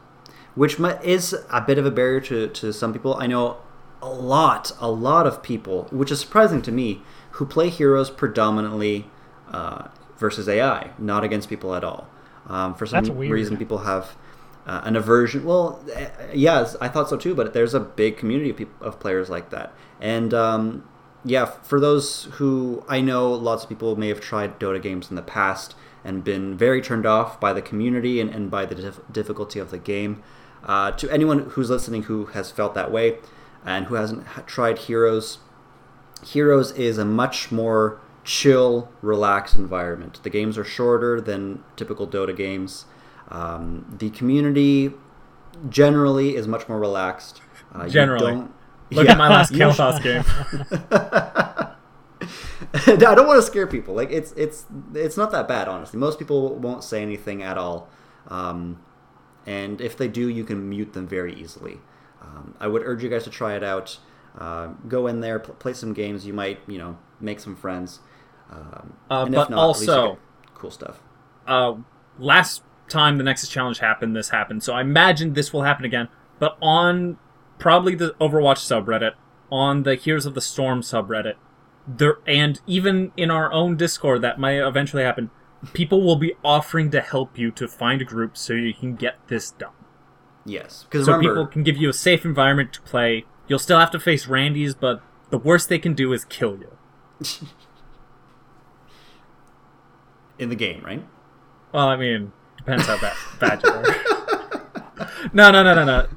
Which 0.55 0.79
is 1.03 1.35
a 1.51 1.61
bit 1.61 1.77
of 1.77 1.85
a 1.85 1.91
barrier 1.91 2.21
to, 2.21 2.47
to 2.47 2.71
some 2.71 2.93
people. 2.93 3.15
I 3.15 3.27
know 3.27 3.57
a 4.03 4.09
lot, 4.09 4.71
a 4.79 4.91
lot 4.91 5.25
of 5.25 5.41
people, 5.41 5.87
which 5.91 6.11
is 6.11 6.19
surprising 6.19 6.61
to 6.63 6.71
me, 6.71 7.01
who 7.31 7.45
play 7.45 7.69
heroes 7.69 8.09
predominantly 8.09 9.09
uh, 9.49 9.87
versus 10.17 10.47
AI, 10.47 10.91
not 10.97 11.23
against 11.23 11.49
people 11.49 11.73
at 11.73 11.83
all. 11.83 12.07
Um, 12.47 12.75
for 12.75 12.85
some 12.85 13.05
reason, 13.17 13.57
people 13.57 13.79
have 13.79 14.15
uh, 14.67 14.81
an 14.83 14.95
aversion. 14.95 15.45
Well, 15.45 15.83
eh, 15.93 16.09
yes, 16.33 16.75
I 16.81 16.89
thought 16.89 17.09
so 17.09 17.17
too, 17.17 17.33
but 17.33 17.53
there's 17.53 17.73
a 17.73 17.79
big 17.79 18.17
community 18.17 18.49
of, 18.49 18.57
peop 18.57 18.81
of 18.81 18.99
players 18.99 19.29
like 19.29 19.49
that. 19.51 19.73
And 20.01 20.33
um, 20.33 20.87
yeah, 21.23 21.45
for 21.45 21.79
those 21.79 22.25
who 22.33 22.83
I 22.89 22.99
know, 22.99 23.31
lots 23.31 23.63
of 23.63 23.69
people 23.69 23.95
may 23.95 24.09
have 24.09 24.19
tried 24.19 24.59
Dota 24.59 24.81
games 24.81 25.09
in 25.09 25.15
the 25.15 25.21
past 25.21 25.75
and 26.03 26.23
been 26.23 26.57
very 26.57 26.81
turned 26.81 27.05
off 27.05 27.39
by 27.39 27.53
the 27.53 27.61
community 27.61 28.19
and, 28.19 28.29
and 28.29 28.51
by 28.51 28.65
the 28.65 28.75
dif- 28.75 28.99
difficulty 29.09 29.59
of 29.59 29.71
the 29.71 29.77
game. 29.77 30.21
Uh, 30.65 30.91
to 30.91 31.09
anyone 31.09 31.49
who's 31.51 31.69
listening 31.69 32.03
who 32.03 32.25
has 32.27 32.51
felt 32.51 32.73
that 32.73 32.91
way 32.91 33.17
and 33.65 33.85
who 33.87 33.95
hasn't 33.95 34.25
tried 34.47 34.77
Heroes, 34.79 35.39
Heroes 36.25 36.71
is 36.71 36.97
a 36.97 37.05
much 37.05 37.51
more 37.51 37.99
chill, 38.23 38.89
relaxed 39.01 39.55
environment. 39.57 40.19
The 40.23 40.29
games 40.29 40.57
are 40.57 40.63
shorter 40.63 41.19
than 41.19 41.63
typical 41.75 42.07
Dota 42.07 42.35
games. 42.35 42.85
Um, 43.29 43.95
the 43.99 44.09
community 44.09 44.93
generally 45.69 46.35
is 46.35 46.47
much 46.47 46.67
more 46.69 46.79
relaxed. 46.79 47.41
Uh, 47.75 47.85
you 47.85 47.89
Generally. 47.89 48.31
don't- 48.31 48.53
Look 48.91 49.05
Yeah. 49.05 49.13
at 49.13 49.17
my 49.17 49.29
last 49.29 49.51
Kalthos 49.59 50.01
game. 50.03 50.23
I 52.87 52.95
don't 52.95 53.27
want 53.27 53.39
to 53.39 53.45
scare 53.45 53.67
people. 53.67 53.93
Like 53.93 54.11
it's 54.11 54.31
it's 54.33 54.65
it's 54.93 55.17
not 55.17 55.31
that 55.31 55.47
bad, 55.47 55.67
honestly. 55.67 55.99
Most 55.99 56.19
people 56.19 56.55
won't 56.55 56.83
say 56.83 57.01
anything 57.01 57.43
at 57.43 57.57
all, 57.57 57.89
um, 58.29 58.79
and 59.45 59.81
if 59.81 59.97
they 59.97 60.07
do, 60.07 60.27
you 60.29 60.43
can 60.43 60.69
mute 60.69 60.93
them 60.93 61.07
very 61.07 61.33
easily. 61.33 61.79
Um, 62.23 62.55
I 62.59 62.67
would 62.67 62.81
urge 62.83 63.03
you 63.03 63.09
guys 63.09 63.23
to 63.25 63.29
try 63.29 63.55
it 63.55 63.63
out. 63.63 63.97
Uh, 64.37 64.67
go 64.87 65.07
in 65.07 65.19
there, 65.21 65.39
pl- 65.39 65.53
play 65.55 65.73
some 65.73 65.93
games. 65.93 66.25
You 66.25 66.33
might, 66.33 66.59
you 66.67 66.77
know, 66.77 66.97
make 67.19 67.39
some 67.39 67.55
friends. 67.55 67.99
Um, 68.51 68.93
Uh, 69.09 69.25
but 69.25 69.49
not, 69.49 69.51
at 69.51 69.67
least 69.67 69.87
you 69.87 69.93
also- 69.93 70.17
cool 70.55 70.71
stuff. 70.71 71.01
uh, 71.47 71.73
last 72.17 72.63
time 72.89 73.17
the 73.17 73.23
Nexus 73.23 73.49
Challenge 73.49 73.79
happened, 73.79 74.15
this 74.15 74.29
happened. 74.29 74.63
So 74.63 74.73
I 74.73 74.81
imagine 74.81 75.33
this 75.33 75.51
will 75.53 75.63
happen 75.63 75.85
again. 75.85 76.07
But 76.39 76.57
on 76.61 77.17
probably 77.59 77.95
the 77.95 78.15
Overwatch 78.19 78.59
subreddit, 78.59 79.13
on 79.51 79.83
the 79.83 79.95
Heroes 79.95 80.25
of 80.25 80.33
the 80.33 80.41
Storm 80.41 80.81
subreddit, 80.81 81.35
there 81.87 82.17
and 82.25 82.59
even 82.65 83.11
in 83.17 83.29
our 83.29 83.51
own 83.51 83.75
Discord, 83.77 84.21
that 84.21 84.39
might 84.39 84.57
eventually 84.57 85.03
happen. 85.03 85.29
People 85.73 86.01
will 86.01 86.15
be 86.17 86.33
offering 86.43 86.91
to 86.91 87.01
help 87.01 87.37
you 87.37 87.51
to 87.51 87.67
find 87.67 88.01
a 88.01 88.05
group 88.05 88.35
so 88.37 88.53
you 88.53 88.73
can 88.73 88.95
get 88.95 89.15
this 89.27 89.51
done. 89.51 89.71
Yes, 90.45 90.83
because 90.83 91.05
So 91.05 91.13
remember, 91.13 91.33
people 91.33 91.47
can 91.47 91.63
give 91.63 91.77
you 91.77 91.89
a 91.89 91.93
safe 91.93 92.25
environment 92.25 92.73
to 92.73 92.81
play. 92.81 93.25
You'll 93.47 93.59
still 93.59 93.79
have 93.79 93.91
to 93.91 93.99
face 93.99 94.27
Randy's, 94.27 94.75
but 94.75 95.01
the 95.29 95.37
worst 95.37 95.69
they 95.69 95.79
can 95.79 95.93
do 95.93 96.11
is 96.13 96.25
kill 96.25 96.57
you. 96.57 96.77
in 100.39 100.49
the 100.49 100.55
game, 100.55 100.83
right? 100.83 101.03
Well, 101.71 101.87
I 101.87 101.95
mean, 101.95 102.31
depends 102.57 102.85
how 102.85 102.99
bad, 102.99 103.15
bad 103.39 103.61
you 103.63 103.69
are. 103.69 105.09
no, 105.33 105.51
no, 105.51 105.63
no, 105.63 105.73
no, 105.73 105.85
no. 105.85 106.07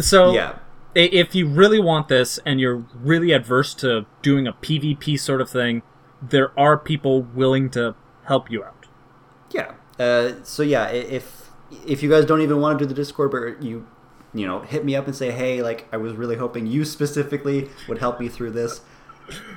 So, 0.00 0.32
Yeah. 0.32 0.56
if 0.94 1.34
you 1.34 1.48
really 1.48 1.80
want 1.80 2.08
this 2.08 2.38
and 2.44 2.60
you're 2.60 2.84
really 2.94 3.32
adverse 3.32 3.74
to 3.76 4.06
doing 4.22 4.46
a 4.46 4.52
PvP 4.52 5.18
sort 5.18 5.40
of 5.40 5.48
thing, 5.50 5.82
there 6.20 6.58
are 6.58 6.76
people 6.78 7.22
willing 7.22 7.70
to 7.70 7.94
help 8.24 8.50
you 8.50 8.62
out. 8.62 8.86
Yeah. 9.50 9.72
Uh, 9.98 10.34
so 10.42 10.62
yeah, 10.62 10.88
if 10.88 11.41
if 11.86 12.02
you 12.02 12.10
guys 12.10 12.24
don't 12.24 12.40
even 12.42 12.60
want 12.60 12.78
to 12.78 12.84
do 12.84 12.88
the 12.88 12.94
Discord, 12.94 13.30
but 13.30 13.62
you 13.62 13.86
you 14.34 14.46
know 14.46 14.60
hit 14.60 14.84
me 14.84 14.96
up 14.96 15.06
and 15.06 15.14
say, 15.14 15.30
hey, 15.30 15.62
like 15.62 15.86
I 15.92 15.96
was 15.96 16.14
really 16.14 16.36
hoping 16.36 16.66
you 16.66 16.84
specifically 16.84 17.68
would 17.88 17.98
help 17.98 18.20
me 18.20 18.28
through 18.28 18.52
this. 18.52 18.80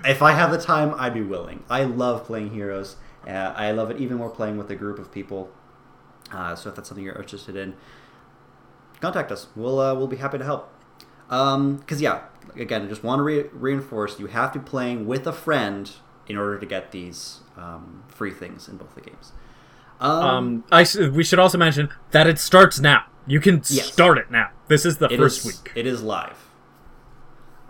If 0.04 0.22
I 0.22 0.32
have 0.34 0.52
the 0.52 0.58
time, 0.58 0.94
I'd 0.98 1.14
be 1.14 1.22
willing. 1.22 1.64
I 1.70 1.84
love 1.84 2.24
playing 2.26 2.52
Heroes. 2.52 2.98
Uh, 3.28 3.54
I 3.56 3.72
love 3.72 3.90
it 3.90 4.00
even 4.00 4.18
more 4.18 4.30
playing 4.30 4.58
with 4.58 4.70
a 4.70 4.76
group 4.76 5.00
of 5.00 5.12
people. 5.12 5.50
Uh, 6.32 6.56
so 6.56 6.70
if 6.70 6.76
that's 6.76 6.90
something 6.90 7.04
you're 7.04 7.16
interested 7.16 7.56
in, 7.56 7.76
contact 9.02 9.32
us. 9.32 9.48
We'll 9.56 9.80
uh, 9.80 9.96
we'll 9.96 10.08
be 10.08 10.18
happy 10.18 10.38
to 10.38 10.44
help. 10.44 10.72
Because 11.28 12.02
yeah, 12.02 12.22
again, 12.56 12.84
I 12.84 12.86
just 12.86 13.04
want 13.04 13.20
to 13.20 13.24
re- 13.24 13.50
reinforce: 13.52 14.20
you 14.20 14.28
have 14.28 14.52
to 14.54 14.60
be 14.60 14.66
playing 14.66 15.08
with 15.08 15.26
a 15.28 15.34
friend 15.34 15.92
in 16.28 16.38
order 16.38 16.60
to 16.60 16.66
get 16.66 16.92
these 16.92 17.42
um, 17.58 18.04
free 18.08 18.32
things 18.32 18.68
in 18.68 18.78
both 18.78 18.96
the 18.96 19.02
games. 19.02 19.32
Um, 20.00 20.64
I 20.72 20.86
we 21.14 21.24
should 21.24 21.40
also 21.40 21.58
mention 21.58 21.90
that 22.12 22.28
it 22.28 22.38
starts 22.40 22.80
now. 22.80 23.04
You 23.28 23.40
can 23.40 23.56
Yes. 23.70 23.86
start 23.92 24.18
it 24.18 24.30
now. 24.30 24.50
This 24.68 24.86
is 24.86 24.98
the 24.98 25.08
It 25.12 25.18
first 25.18 25.40
is- 25.40 25.46
week. 25.46 25.72
It 25.76 25.88
is 25.88 26.04
live. 26.04 26.38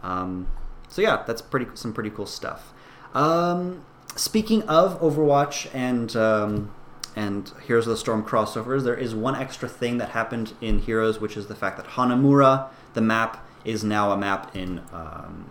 Um, 0.03 0.47
so 0.87 1.01
yeah, 1.01 1.23
that's 1.25 1.41
pretty 1.41 1.67
some 1.75 1.93
pretty 1.93 2.09
cool 2.09 2.25
stuff. 2.25 2.73
Um, 3.13 3.81
speaking 4.15 4.63
of 4.63 4.99
Overwatch 5.01 5.67
and 5.73 6.15
um, 6.15 6.71
and 7.15 7.51
Heroes 7.65 7.87
of 7.87 7.91
the 7.91 7.97
Storm 7.97 8.23
crossovers, 8.23 8.83
there 8.83 8.95
is 8.95 9.15
one 9.15 9.35
extra 9.35 9.69
thing 9.69 9.97
that 9.99 10.09
happened 10.09 10.53
in 10.61 10.79
Heroes, 10.79 11.19
which 11.21 11.37
is 11.37 11.47
the 11.47 11.55
fact 11.55 11.77
that 11.77 11.87
Hanamura, 11.91 12.67
the 12.93 13.01
map, 13.01 13.45
is 13.63 13.83
now 13.83 14.11
a 14.11 14.17
map 14.17 14.55
in 14.55 14.81
um, 14.93 15.45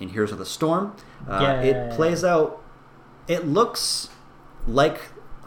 in 0.00 0.08
Heroes 0.10 0.32
of 0.32 0.38
the 0.38 0.46
Storm. 0.46 0.94
Uh, 1.28 1.58
Yay. 1.62 1.70
it 1.70 1.92
plays 1.92 2.24
out. 2.24 2.60
It 3.28 3.46
looks 3.46 4.08
like 4.66 5.00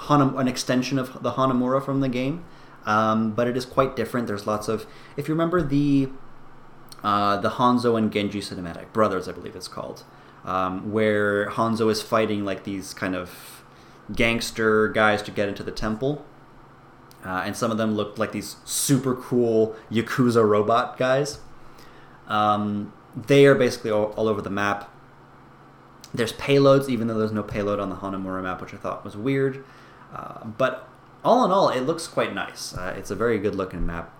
Hanam- 0.07 0.39
an 0.39 0.47
extension 0.47 0.99
of 0.99 1.21
the 1.23 1.31
Hanamura 1.31 1.83
from 1.83 1.99
the 2.01 2.09
game, 2.09 2.43
um, 2.85 3.31
but 3.31 3.47
it 3.47 3.55
is 3.55 3.65
quite 3.65 3.95
different. 3.95 4.27
There's 4.27 4.47
lots 4.47 4.67
of, 4.67 4.85
if 5.17 5.27
you 5.27 5.33
remember 5.33 5.61
the 5.61 6.09
uh, 7.03 7.37
the 7.37 7.51
Hanzo 7.51 7.97
and 7.97 8.11
Genji 8.11 8.39
cinematic, 8.39 8.93
Brothers, 8.93 9.27
I 9.27 9.33
believe 9.33 9.55
it's 9.55 9.67
called, 9.67 10.03
um, 10.45 10.91
where 10.91 11.49
Hanzo 11.49 11.91
is 11.91 12.01
fighting 12.01 12.45
like 12.45 12.63
these 12.63 12.93
kind 12.93 13.15
of 13.15 13.63
gangster 14.15 14.87
guys 14.87 15.21
to 15.23 15.31
get 15.31 15.49
into 15.49 15.63
the 15.63 15.71
temple. 15.71 16.25
Uh, 17.25 17.43
and 17.45 17.55
some 17.55 17.71
of 17.71 17.77
them 17.77 17.95
looked 17.95 18.19
like 18.19 18.33
these 18.33 18.57
super 18.65 19.15
cool 19.15 19.75
Yakuza 19.89 20.47
robot 20.47 20.97
guys. 20.97 21.39
Um, 22.27 22.93
they 23.15 23.45
are 23.45 23.55
basically 23.55 23.91
all, 23.91 24.07
all 24.17 24.27
over 24.27 24.41
the 24.41 24.49
map. 24.49 24.89
There's 26.13 26.33
payloads, 26.33 26.89
even 26.89 27.07
though 27.07 27.17
there's 27.17 27.31
no 27.31 27.43
payload 27.43 27.79
on 27.79 27.89
the 27.89 27.95
Hanamura 27.95 28.43
map, 28.43 28.61
which 28.61 28.73
I 28.73 28.77
thought 28.77 29.03
was 29.03 29.15
weird. 29.15 29.63
Uh, 30.13 30.45
but 30.45 30.88
all 31.23 31.43
in 31.45 31.52
all, 31.52 31.69
it 31.69 31.82
looks 31.82 32.08
quite 32.08 32.34
nice. 32.34 32.73
Uh, 32.76 32.93
it's 32.97 33.10
a 33.10 33.15
very 33.15 33.39
good 33.39 33.56
looking 33.56 33.86
map. 33.86 34.13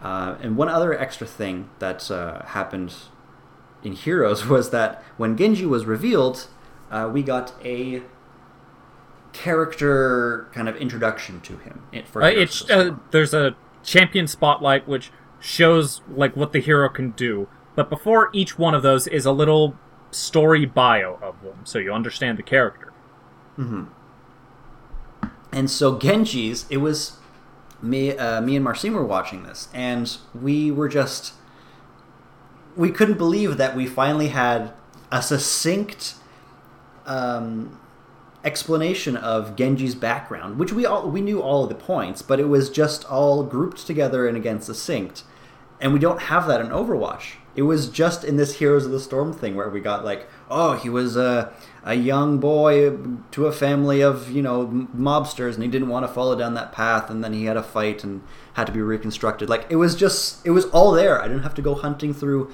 Uh, 0.00 0.36
and 0.40 0.56
one 0.56 0.68
other 0.68 0.96
extra 0.98 1.26
thing 1.26 1.68
that 1.80 2.10
uh, 2.10 2.44
happened 2.46 2.94
in 3.82 3.92
Heroes 3.92 4.46
was 4.48 4.70
that 4.70 5.02
when 5.16 5.36
Genji 5.36 5.66
was 5.66 5.86
revealed, 5.86 6.46
uh, 6.90 7.10
we 7.12 7.22
got 7.22 7.52
a 7.64 8.02
character 9.32 10.48
kind 10.52 10.68
of 10.68 10.76
introduction 10.76 11.40
to 11.42 11.58
him. 11.58 11.82
It, 11.92 12.08
for 12.08 12.22
it's 12.22 12.68
uh, 12.70 12.96
there's 13.10 13.34
a 13.34 13.56
champion 13.82 14.26
spotlight 14.26 14.88
which 14.88 15.10
shows 15.40 16.00
like 16.08 16.36
what 16.36 16.52
the 16.52 16.60
hero 16.60 16.88
can 16.88 17.10
do, 17.12 17.48
but 17.74 17.90
before 17.90 18.30
each 18.32 18.58
one 18.58 18.74
of 18.74 18.82
those 18.82 19.06
is 19.06 19.26
a 19.26 19.32
little 19.32 19.76
story 20.10 20.64
bio 20.64 21.18
of 21.22 21.42
them, 21.42 21.60
so 21.64 21.78
you 21.78 21.92
understand 21.92 22.38
the 22.38 22.42
character. 22.42 22.92
And 25.52 25.70
so 25.70 25.98
Genji's, 25.98 26.66
it 26.68 26.78
was 26.78 27.18
me, 27.80 28.16
uh, 28.16 28.40
me 28.40 28.56
and 28.56 28.64
Marcin 28.64 28.92
were 28.92 29.04
watching 29.04 29.44
this, 29.44 29.68
and 29.72 30.16
we 30.34 30.70
were 30.70 30.88
just, 30.88 31.34
we 32.76 32.90
couldn't 32.90 33.18
believe 33.18 33.56
that 33.56 33.76
we 33.76 33.86
finally 33.86 34.28
had 34.28 34.72
a 35.10 35.22
succinct 35.22 36.14
um, 37.06 37.80
explanation 38.44 39.16
of 39.16 39.56
Genji's 39.56 39.94
background, 39.94 40.58
which 40.58 40.72
we 40.72 40.84
all 40.86 41.08
we 41.10 41.20
knew 41.20 41.40
all 41.40 41.64
of 41.64 41.68
the 41.68 41.74
points, 41.74 42.22
but 42.22 42.38
it 42.38 42.48
was 42.48 42.70
just 42.70 43.04
all 43.06 43.42
grouped 43.42 43.86
together 43.86 44.28
and 44.28 44.36
again 44.36 44.60
succinct, 44.60 45.24
and 45.80 45.92
we 45.92 45.98
don't 45.98 46.22
have 46.22 46.46
that 46.46 46.60
in 46.60 46.68
Overwatch. 46.68 47.36
It 47.56 47.62
was 47.62 47.88
just 47.88 48.22
in 48.22 48.36
this 48.36 48.58
Heroes 48.58 48.86
of 48.86 48.92
the 48.92 49.00
Storm 49.00 49.32
thing 49.32 49.56
where 49.56 49.68
we 49.68 49.80
got 49.80 50.04
like, 50.04 50.28
oh, 50.48 50.74
he 50.74 50.88
was 50.88 51.16
a 51.16 51.52
a 51.84 51.94
young 51.94 52.38
boy 52.38 52.96
to 53.30 53.46
a 53.46 53.52
family 53.52 54.00
of 54.00 54.30
you 54.30 54.42
know 54.42 54.66
mobsters, 54.96 55.54
and 55.54 55.62
he 55.62 55.68
didn't 55.68 55.88
want 55.88 56.06
to 56.06 56.12
follow 56.12 56.36
down 56.36 56.54
that 56.54 56.72
path, 56.72 57.10
and 57.10 57.22
then 57.22 57.32
he 57.32 57.44
had 57.44 57.56
a 57.56 57.62
fight 57.62 58.04
and 58.04 58.22
had 58.54 58.66
to 58.66 58.72
be 58.72 58.80
reconstructed. 58.80 59.48
Like 59.48 59.66
it 59.70 59.76
was 59.76 59.94
just, 59.94 60.44
it 60.46 60.50
was 60.50 60.66
all 60.66 60.92
there. 60.92 61.22
I 61.22 61.28
didn't 61.28 61.42
have 61.42 61.54
to 61.54 61.62
go 61.62 61.74
hunting 61.74 62.12
through 62.12 62.52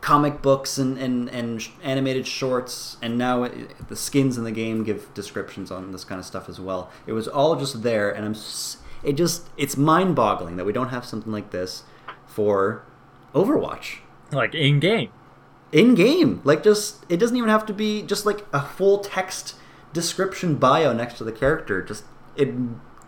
comic 0.00 0.42
books 0.42 0.78
and, 0.78 0.98
and, 0.98 1.30
and 1.30 1.66
animated 1.82 2.26
shorts, 2.26 2.96
and 3.00 3.16
now 3.16 3.44
it, 3.44 3.88
the 3.88 3.96
skins 3.96 4.36
in 4.36 4.44
the 4.44 4.50
game 4.50 4.84
give 4.84 5.12
descriptions 5.14 5.70
on 5.70 5.92
this 5.92 6.04
kind 6.04 6.18
of 6.18 6.26
stuff 6.26 6.48
as 6.48 6.60
well. 6.60 6.90
It 7.06 7.12
was 7.12 7.28
all 7.28 7.56
just 7.56 7.82
there, 7.82 8.10
and 8.10 8.24
I'm 8.24 8.36
it 9.02 9.14
just 9.14 9.48
it's 9.56 9.76
mind 9.76 10.14
boggling 10.14 10.56
that 10.56 10.64
we 10.64 10.72
don't 10.72 10.88
have 10.88 11.04
something 11.04 11.32
like 11.32 11.50
this 11.50 11.84
for 12.26 12.84
Overwatch 13.34 13.98
Like 14.30 14.54
in 14.54 14.80
game. 14.80 15.10
In 15.72 15.94
game. 15.94 16.40
Like 16.44 16.62
just 16.62 17.04
it 17.08 17.16
doesn't 17.16 17.36
even 17.36 17.48
have 17.48 17.64
to 17.66 17.72
be 17.72 18.02
just 18.02 18.26
like 18.26 18.44
a 18.52 18.60
full 18.62 18.98
text 18.98 19.56
description 19.92 20.56
bio 20.56 20.92
next 20.92 21.14
to 21.18 21.24
the 21.24 21.32
character. 21.32 21.82
Just 21.82 22.04
it 22.36 22.52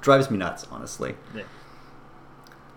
drives 0.00 0.31
me 0.31 0.38
nuts, 0.38 0.66
honestly. 0.70 1.14
Yeah. 1.35 1.42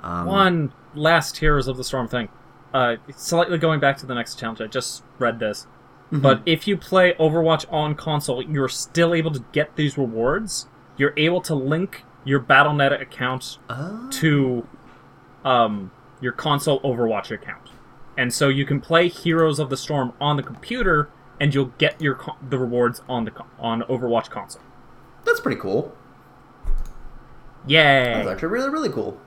Um, 0.02 0.26
One 0.28 0.74
last 0.94 1.38
Heroes 1.38 1.68
of 1.68 1.78
the 1.78 1.84
Storm 1.84 2.08
thing. 2.08 2.30
Uh, 2.74 2.98
slightly 3.16 3.58
going 3.58 3.80
back 3.80 3.98
to 3.98 4.06
the 4.06 4.14
Nexus 4.14 4.36
challenge, 4.40 4.62
I 4.62 4.68
just 4.68 5.04
read 5.20 5.40
this. 5.40 5.68
But 6.10 6.42
if 6.46 6.68
you 6.70 6.78
play 6.78 7.16
Overwatch 7.20 7.66
on 7.72 7.94
console, 7.96 8.42
you're 8.42 8.70
still 8.70 9.14
able 9.14 9.32
to 9.32 9.44
get 9.52 9.76
these 9.76 9.98
rewards. 9.98 10.68
You're 10.96 11.14
able 11.18 11.42
to 11.42 11.54
link 11.56 12.04
your 12.24 12.40
Battle.net 12.40 12.94
account 12.94 13.58
Oh. 13.70 14.08
to 14.12 14.66
um, 15.44 15.92
your 16.22 16.32
console 16.32 16.80
Overwatch 16.82 17.30
account, 17.32 17.70
and 18.18 18.34
so 18.34 18.50
you 18.50 18.66
can 18.66 18.82
play 18.82 19.08
Heroes 19.08 19.60
of 19.60 19.70
the 19.70 19.78
Storm 19.78 20.14
on 20.20 20.36
the 20.36 20.44
computer, 20.44 21.10
and 21.40 21.54
you'll 21.54 21.74
get 21.78 22.02
your 22.02 22.20
the 22.42 22.58
rewards 22.58 23.02
on 23.08 23.26
the 23.26 23.32
on 23.60 23.84
Overwatch 23.84 24.30
console. 24.30 24.62
that's 25.24 25.40
pretty 25.40 25.60
cool. 25.60 25.96
Yay! 27.68 28.14
That's 28.16 28.28
actually 28.28 28.50
really, 28.50 28.70
really 28.70 28.90
cool. 28.90 29.20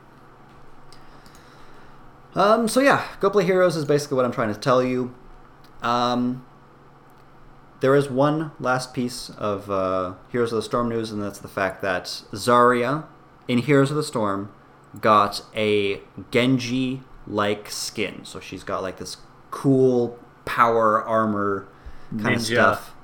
Um, 2.35 2.69
so 2.69 2.81
yeah, 2.81 3.07
Go 3.21 3.31
Play 3.31 3.45
Heroes 3.45 3.77
is 3.77 3.85
basically 3.85 4.17
what 4.17 4.25
I'm 4.25 4.33
trying 4.33 4.53
to 4.53 4.59
tell 4.59 4.83
you. 4.83 5.15
Um, 5.83 6.45
there 7.81 7.95
is 7.95 8.09
one 8.09 8.53
last 8.61 8.95
piece 8.95 9.31
of 9.31 9.71
uh, 9.71 10.15
Heroes 10.31 10.53
of 10.53 10.57
the 10.57 10.63
Storm 10.63 10.89
news, 10.89 11.11
and 11.11 11.23
that's 11.23 11.39
the 11.39 11.49
fact 11.49 11.83
that 11.83 12.05
Zarya 12.33 13.05
in 13.49 13.59
Heroes 13.59 13.91
of 13.91 13.97
the 13.97 14.03
Storm 14.03 14.53
got 15.01 15.43
a 15.55 16.01
Genji-like 17.27 17.71
skin. 17.71 18.25
So 18.25 18.41
she's 18.41 18.65
got 18.65 18.83
like 18.83 18.99
this 18.99 19.17
cool 19.51 20.19
power 20.45 21.03
armor 21.03 21.69
kind 22.21 22.37
of 22.37 22.43
stuff. 22.43 22.95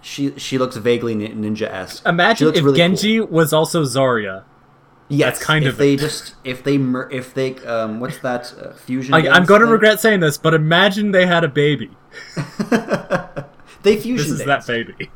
She 0.00 0.38
she 0.38 0.58
looks 0.58 0.76
vaguely 0.76 1.14
ninja-esque. 1.14 2.06
Imagine 2.06 2.48
if 2.48 2.54
really 2.56 2.66
cool. 2.66 2.74
Genji 2.76 3.20
was 3.20 3.52
also 3.52 3.84
Zarya. 3.84 4.44
Yes, 5.08 5.34
That's 5.38 5.44
kind 5.44 5.64
if 5.64 5.72
of 5.72 5.78
they 5.78 5.94
it. 5.94 6.00
just 6.00 6.34
if 6.44 6.62
they 6.62 6.78
mer- 6.78 7.10
if 7.10 7.34
they 7.34 7.56
um 7.66 8.00
what's 8.00 8.18
that 8.18 8.54
uh, 8.54 8.72
fusion? 8.74 9.12
I, 9.12 9.28
I'm 9.28 9.44
going 9.44 9.60
to 9.60 9.66
regret 9.66 10.00
saying 10.00 10.20
this, 10.20 10.38
but 10.38 10.54
imagine 10.54 11.10
they 11.10 11.26
had 11.26 11.44
a 11.44 11.48
baby. 11.48 11.90
they 13.82 13.96
fusion. 13.96 14.16
This 14.16 14.40
is 14.40 14.44
that 14.46 14.66
baby. 14.66 15.10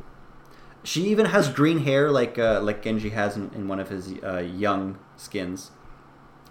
She 0.83 1.05
even 1.05 1.27
has 1.27 1.49
green 1.49 1.79
hair 1.79 2.11
like 2.11 2.37
uh, 2.37 2.59
like 2.61 2.83
Genji 2.83 3.09
has 3.09 3.37
in, 3.37 3.49
in 3.55 3.67
one 3.67 3.79
of 3.79 3.89
his 3.89 4.13
uh, 4.21 4.37
young 4.39 4.99
skins. 5.17 5.71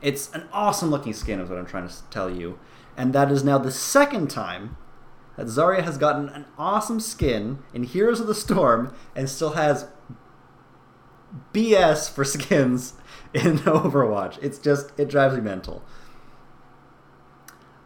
It's 0.05 0.31
an 0.35 0.45
awesome 0.53 0.91
looking 0.91 1.13
skin, 1.15 1.41
is 1.41 1.49
what 1.49 1.59
I'm 1.59 1.67
trying 1.67 1.89
to 1.89 1.95
tell 2.11 2.31
you, 2.31 2.59
and 2.97 3.13
that 3.15 3.33
is 3.33 3.43
now 3.43 3.59
the 3.59 3.73
second 3.73 4.29
time 4.31 4.77
that 5.37 5.47
Zarya 5.47 5.83
has 5.83 5.99
gotten 5.99 6.29
an 6.29 6.45
awesome 6.59 7.01
skin 7.01 7.59
in 7.73 7.83
Heroes 7.85 8.21
of 8.21 8.27
the 8.29 8.35
Storm 8.35 8.95
and 9.17 9.29
still 9.29 9.55
has 9.55 9.87
BS 11.53 12.09
for 12.11 12.25
skins 12.25 12.95
in 13.33 13.59
Overwatch. 13.61 14.39
It's 14.43 14.59
just 14.59 14.93
it 14.99 15.09
drives 15.09 15.35
me 15.35 15.41
mental. 15.41 15.83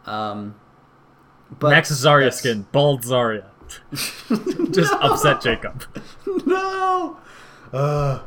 Um, 0.05 0.55
but 1.59 1.69
Max 1.69 1.89
Zarya 1.91 2.19
that's- 2.25 2.39
skin, 2.39 2.65
bald 2.71 3.01
Zarya. 3.03 3.45
Just 4.71 4.91
upset 4.95 5.41
Jacob. 5.41 5.83
no. 6.47 7.17
Uh, 7.71 8.19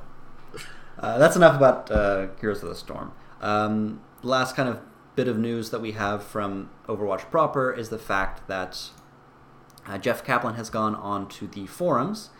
uh, 0.98 1.18
that's 1.18 1.34
enough 1.34 1.56
about 1.56 1.90
uh, 1.90 2.28
Heroes 2.40 2.62
of 2.62 2.68
the 2.68 2.76
Storm. 2.76 3.10
Um, 3.42 4.00
last 4.22 4.56
kind 4.56 4.68
of 4.68 4.80
bit 5.16 5.28
of 5.28 5.38
news 5.38 5.70
that 5.70 5.80
we 5.80 5.92
have 5.92 6.22
from 6.22 6.70
Overwatch 6.88 7.30
proper 7.30 7.72
is 7.72 7.90
the 7.90 7.98
fact 7.98 8.46
that 8.48 8.90
uh, 9.86 9.98
Jeff 9.98 10.24
Kaplan 10.24 10.54
has 10.54 10.70
gone 10.70 10.94
on 10.94 11.28
to 11.30 11.46
the 11.46 11.66
forums 11.66 12.30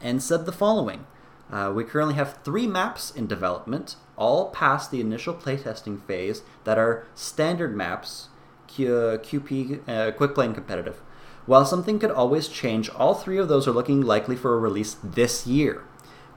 and 0.00 0.22
said 0.22 0.46
the 0.46 0.52
following. 0.52 1.06
Uh, 1.50 1.70
we 1.74 1.84
currently 1.84 2.14
have 2.14 2.38
three 2.44 2.66
maps 2.66 3.10
in 3.10 3.26
development, 3.26 3.96
all 4.16 4.50
past 4.50 4.90
the 4.90 5.00
initial 5.00 5.34
playtesting 5.34 6.00
phase, 6.00 6.42
that 6.64 6.78
are 6.78 7.06
standard 7.14 7.76
maps, 7.76 8.28
Q- 8.68 9.18
QP, 9.22 9.86
uh, 9.86 10.12
quick 10.12 10.34
play 10.34 10.46
and 10.46 10.54
competitive. 10.54 11.02
While 11.44 11.66
something 11.66 11.98
could 11.98 12.10
always 12.10 12.48
change, 12.48 12.88
all 12.90 13.14
three 13.14 13.36
of 13.36 13.48
those 13.48 13.66
are 13.66 13.72
looking 13.72 14.00
likely 14.00 14.36
for 14.36 14.54
a 14.54 14.58
release 14.58 14.96
this 15.02 15.46
year. 15.46 15.82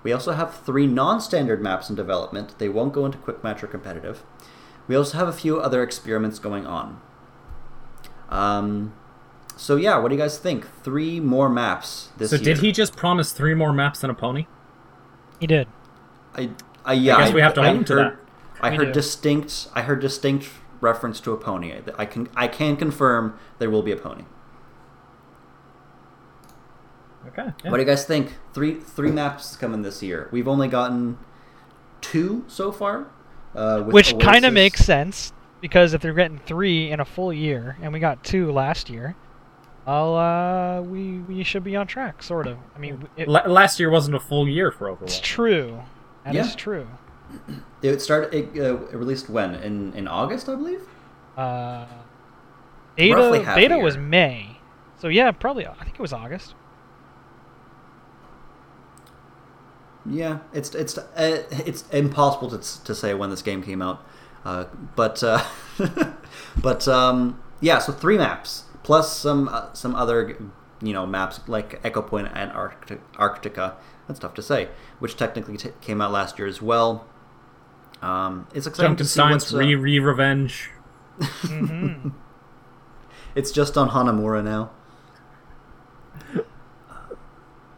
We 0.06 0.14
also 0.14 0.34
have 0.34 0.54
three 0.54 0.86
non 0.86 1.20
standard 1.20 1.64
maps 1.64 1.90
in 1.90 1.96
development. 1.96 2.60
They 2.60 2.70
won't 2.70 2.94
go 2.94 3.08
into 3.08 3.18
quick 3.18 3.44
match 3.44 3.64
or 3.64 3.68
competitive. 3.68 4.24
We 4.88 4.96
also 4.96 5.18
have 5.18 5.28
a 5.28 5.34
few 5.34 5.60
other 5.60 5.82
experiments 5.82 6.38
going 6.38 6.68
on. 6.68 7.02
Um, 8.30 8.94
so, 9.58 9.78
yeah, 9.78 9.98
what 9.98 10.10
do 10.10 10.16
you 10.16 10.22
guys 10.22 10.38
think? 10.38 10.68
Three 10.84 11.20
more 11.20 11.50
maps 11.50 12.10
this 12.18 12.30
So 12.30 12.36
year. 12.36 12.40
So, 12.40 12.46
did 12.46 12.58
he 12.60 12.72
just 12.72 12.96
promise 12.96 13.32
three 13.32 13.56
more 13.56 13.74
maps 13.74 14.02
than 14.02 14.12
a 14.12 14.14
pony? 14.14 14.46
He 15.40 15.48
did. 15.48 15.68
I, 16.36 16.52
I, 16.86 16.94
yeah, 16.94 17.16
I 17.16 17.24
guess 17.24 17.34
we 17.34 17.42
have 17.42 17.56
to 17.56 17.62
I 17.62 17.66
hold 17.66 17.78
him 17.78 17.86
to 17.86 17.94
heard, 17.96 18.14
that. 18.14 18.20
I 18.62 18.70
We 18.70 18.76
heard 18.76 18.86
do. 18.86 18.94
distinct. 18.94 19.70
I 19.74 19.82
heard 19.82 20.02
distinct 20.02 20.50
reference 20.82 21.20
to 21.22 21.32
a 21.32 21.38
pony. 21.38 21.74
I, 21.74 21.82
I 21.98 22.06
can 22.06 22.30
I 22.36 22.48
can 22.48 22.78
confirm 22.78 23.40
there 23.58 23.72
will 23.72 23.82
be 23.82 23.92
a 23.92 23.98
pony. 23.98 24.26
Okay. 27.30 27.52
yeah. 27.64 27.72
What 27.72 27.78
do 27.78 27.84
you 27.84 27.88
guys 27.88 28.06
think? 28.06 28.34
Three 28.54 28.76
three 28.76 29.12
maps 29.12 29.56
coming 29.56 29.82
this 29.82 30.02
year. 30.04 30.30
We've 30.32 30.48
only 30.48 30.68
gotten 30.68 31.18
two 32.02 32.44
so 32.48 32.72
far. 32.72 33.08
Uh, 33.56 33.82
Which 33.84 34.18
kind 34.20 34.44
of 34.46 34.54
makes 34.54 34.84
sense 34.84 35.32
because 35.62 35.94
if 35.94 36.02
they're 36.02 36.14
getting 36.14 36.40
three 36.40 36.92
in 36.92 37.00
a 37.00 37.06
full 37.06 37.32
year 37.32 37.78
and 37.82 37.94
we 37.94 38.00
got 38.00 38.24
two 38.24 38.52
last 38.52 38.90
year, 38.90 39.16
well, 39.88 40.18
uh, 40.18 40.82
we 40.82 41.20
we 41.20 41.44
should 41.44 41.64
be 41.64 41.76
on 41.76 41.88
track, 41.88 42.22
sort 42.22 42.48
of. 42.48 42.58
I 42.76 42.80
mean, 42.80 43.08
it, 43.16 43.28
La- 43.28 43.48
last 43.48 43.80
year 43.80 43.90
wasn't 43.90 44.16
a 44.16 44.20
full 44.20 44.48
year 44.48 44.72
for 44.72 44.88
Overwatch. 44.94 45.04
it's 45.04 45.20
true. 45.22 45.80
That 46.26 46.36
is 46.36 46.50
Yeah. 46.50 46.56
true. 46.56 46.88
It 47.82 48.00
started. 48.02 48.34
It, 48.34 48.60
uh, 48.62 48.76
it 48.88 48.96
released 48.96 49.30
when 49.30 49.56
in 49.56 49.94
in 49.94 50.08
August, 50.08 50.50
I 50.50 50.56
believe. 50.56 50.82
Uh, 51.38 51.86
Roughly 52.98 53.40
beta 53.40 53.46
half 53.46 53.56
beta 53.58 53.78
was. 53.78 53.98
May, 53.98 54.58
so 55.00 55.08
yeah, 55.08 55.32
probably. 55.32 55.66
I 55.68 55.74
think 55.84 55.96
it 55.96 56.00
was 56.02 56.14
August. 56.14 56.56
Yeah, 60.08 60.40
it's 60.54 60.74
it's 60.76 60.98
uh, 60.98 61.44
it's 61.52 61.88
impossible 61.90 62.50
to 62.52 62.84
to 62.84 62.96
say 62.96 63.14
when 63.14 63.30
this 63.32 63.42
game 63.42 63.64
came 63.64 63.82
out, 63.82 64.06
uh, 64.44 64.66
but 64.96 65.24
uh, 65.24 65.44
but 66.62 66.88
um, 66.88 67.42
yeah. 67.60 67.80
So 67.80 67.92
three 67.92 68.18
maps 68.18 68.66
plus 68.84 69.18
some 69.18 69.48
uh, 69.48 69.74
some 69.74 69.96
other 69.96 70.38
you 70.82 70.94
know 70.94 71.06
maps 71.08 71.40
like 71.48 71.82
Ecopoint 71.82 72.32
and 72.36 72.52
Arctic, 72.52 73.02
Arctica. 73.14 73.76
That's 74.08 74.20
tough 74.20 74.36
to 74.36 74.44
say, 74.44 74.70
which 75.00 75.18
technically 75.18 75.58
t- 75.58 75.72
came 75.82 76.02
out 76.02 76.12
last 76.12 76.38
year 76.38 76.48
as 76.48 76.62
well. 76.62 77.08
Um, 78.04 78.48
it's 78.54 78.68
exciting 78.68 78.96
to 78.98 79.06
see 79.06 79.20
Junkenstein's 79.20 79.54
uh, 79.56 79.58
re 79.58 79.76
re 79.76 80.00
revenge. 80.00 80.70
hmm 81.20 82.10
It's 83.36 83.52
just 83.52 83.78
on 83.78 83.90
Hanamura 83.90 84.44
now. 84.44 84.72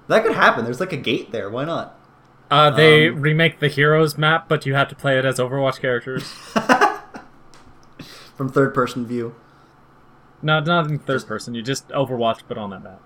That 0.08 0.24
could 0.24 0.36
happen. 0.36 0.64
There's 0.64 0.80
like 0.80 0.94
a 0.94 0.98
gate 0.98 1.32
there. 1.32 1.50
Why 1.50 1.66
not? 1.66 1.97
Uh, 2.50 2.70
they 2.70 3.10
Um, 3.10 3.22
remake 3.22 3.60
the 3.60 3.68
heroes 3.68 4.18
map, 4.18 4.48
but 4.48 4.66
you 4.66 4.74
have 4.74 4.88
to 4.90 4.96
play 4.96 5.18
it 5.20 5.26
as 5.26 5.38
Overwatch 5.38 5.80
characters. 5.82 6.24
From 8.36 8.50
third 8.50 8.74
person 8.74 9.06
view. 9.06 9.36
no, 10.42 10.60
not 10.60 10.90
in 10.90 11.00
third 11.00 11.16
Just- 11.16 11.28
person. 11.28 11.56
You 11.56 11.62
just 11.62 11.88
Overwatch, 11.90 12.42
but 12.48 12.58
on 12.58 12.70
that 12.70 12.84
map. 12.84 13.02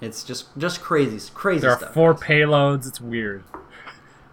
It's 0.00 0.24
just 0.24 0.56
just 0.58 0.82
crazy, 0.82 1.30
crazy 1.32 1.60
There 1.60 1.70
are 1.70 1.78
four 1.78 2.14
payloads. 2.14 2.86
It's 2.86 3.00
weird. 3.00 3.44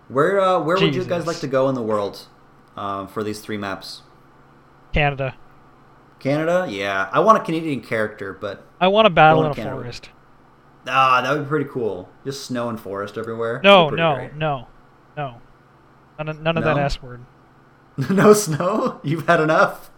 Where 0.10 0.40
uh, 0.42 0.60
where 0.60 0.76
would 0.78 0.94
you 0.96 1.06
guys 1.06 1.26
like 1.26 1.38
to 1.40 1.48
go 1.48 1.70
in 1.70 1.76
the 1.76 1.82
world 1.82 2.28
um, 2.76 3.08
for 3.08 3.24
these 3.24 3.40
three 3.40 3.56
maps? 3.58 4.02
Canada. 4.92 5.36
Canada, 6.20 6.66
yeah. 6.70 7.10
I 7.14 7.20
want 7.20 7.38
a 7.38 7.42
Canadian 7.42 7.82
character, 7.82 8.34
but 8.34 8.66
I 8.82 8.88
want 8.90 9.06
to 9.06 9.10
battle 9.10 9.46
in 9.46 9.52
a 9.52 9.56
Canada. 9.56 9.76
forest. 9.76 10.10
Ah, 10.88 11.22
that 11.22 11.32
would 11.34 11.44
be 11.44 11.50
pretty 11.50 11.70
cool. 11.70 12.10
Just 12.26 12.46
snow 12.46 12.70
and 12.70 12.80
forest 12.80 13.18
everywhere. 13.18 13.62
No, 13.64 13.90
no, 13.90 14.16
pretty 14.16 14.36
no, 14.38 14.68
no. 15.18 15.42
None 16.18 16.30
of, 16.30 16.42
none 16.42 16.58
of 16.58 16.64
that 16.64 16.76
No? 16.78 16.84
S 16.84 17.02
word. 17.02 17.26
no 18.10 18.34
snow. 18.34 19.00
You've 19.04 19.28
had 19.28 19.40
enough. 19.40 19.90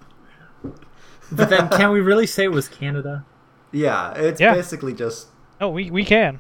But 1.31 1.49
then, 1.49 1.69
can 1.69 1.91
we 1.91 1.99
really 2.11 2.27
say 2.27 2.43
it 2.45 2.51
was 2.51 2.67
Canada? 2.67 3.25
Yeah, 3.71 4.13
it's 4.13 4.39
Yeah. 4.39 4.53
basically 4.53 4.93
just. 4.93 5.27
No, 5.59 5.69
we 5.69 5.89
we 5.91 6.05
can. 6.05 6.39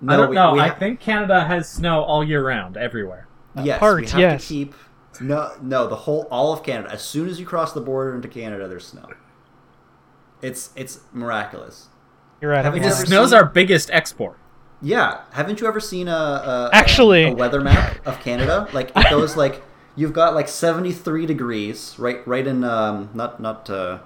No, 0.00 0.14
I 0.14 0.16
don't 0.16 0.30
we- 0.30 0.34
know. 0.34 0.52
we 0.54 0.60
I 0.60 0.68
ha- 0.68 0.74
think 0.78 1.00
Canada 1.00 1.44
has 1.44 1.68
snow 1.68 2.02
all 2.02 2.24
year 2.24 2.46
round, 2.46 2.76
everywhere. 2.76 3.26
yes, 3.62 3.78
parts, 3.78 4.14
we 4.14 4.22
have 4.22 4.32
yes. 4.32 4.42
to 4.42 4.48
keep. 4.48 4.74
No, 5.20 5.50
no, 5.60 5.86
the 5.88 5.96
whole 5.96 6.26
all 6.30 6.52
of 6.52 6.62
Canada. 6.62 6.90
As 6.92 7.02
soon 7.02 7.28
as 7.28 7.40
you 7.40 7.46
cross 7.46 7.72
the 7.72 7.80
border 7.80 8.14
into 8.14 8.28
Canada, 8.28 8.68
there's 8.68 8.86
snow. 8.86 9.08
It's 10.40 10.70
it's 10.76 11.00
miraculous. 11.12 11.87
You're 12.40 12.50
right. 12.52 12.64
Haven't 12.64 12.80
I'm 12.80 12.88
you 12.88 12.94
ever 12.94 13.06
snow's 13.06 13.30
seen- 13.30 13.38
our 13.38 13.44
biggest 13.44 13.90
export. 13.90 14.38
Yeah, 14.80 15.22
haven't 15.32 15.60
you 15.60 15.66
ever 15.66 15.80
seen 15.80 16.06
a, 16.08 16.12
a 16.12 16.70
Actually- 16.72 17.24
a, 17.24 17.32
a 17.32 17.34
weather 17.34 17.60
map 17.60 17.96
of 18.06 18.20
Canada? 18.20 18.68
Like 18.72 18.90
it 18.96 19.06
goes 19.10 19.36
like 19.36 19.62
you've 19.96 20.12
got 20.12 20.34
like 20.34 20.48
seventy 20.48 20.92
three 20.92 21.26
degrees 21.26 21.96
right 21.98 22.24
right 22.26 22.46
in 22.46 22.62
um 22.64 23.10
not 23.14 23.40
not 23.40 23.68
uh 23.68 23.98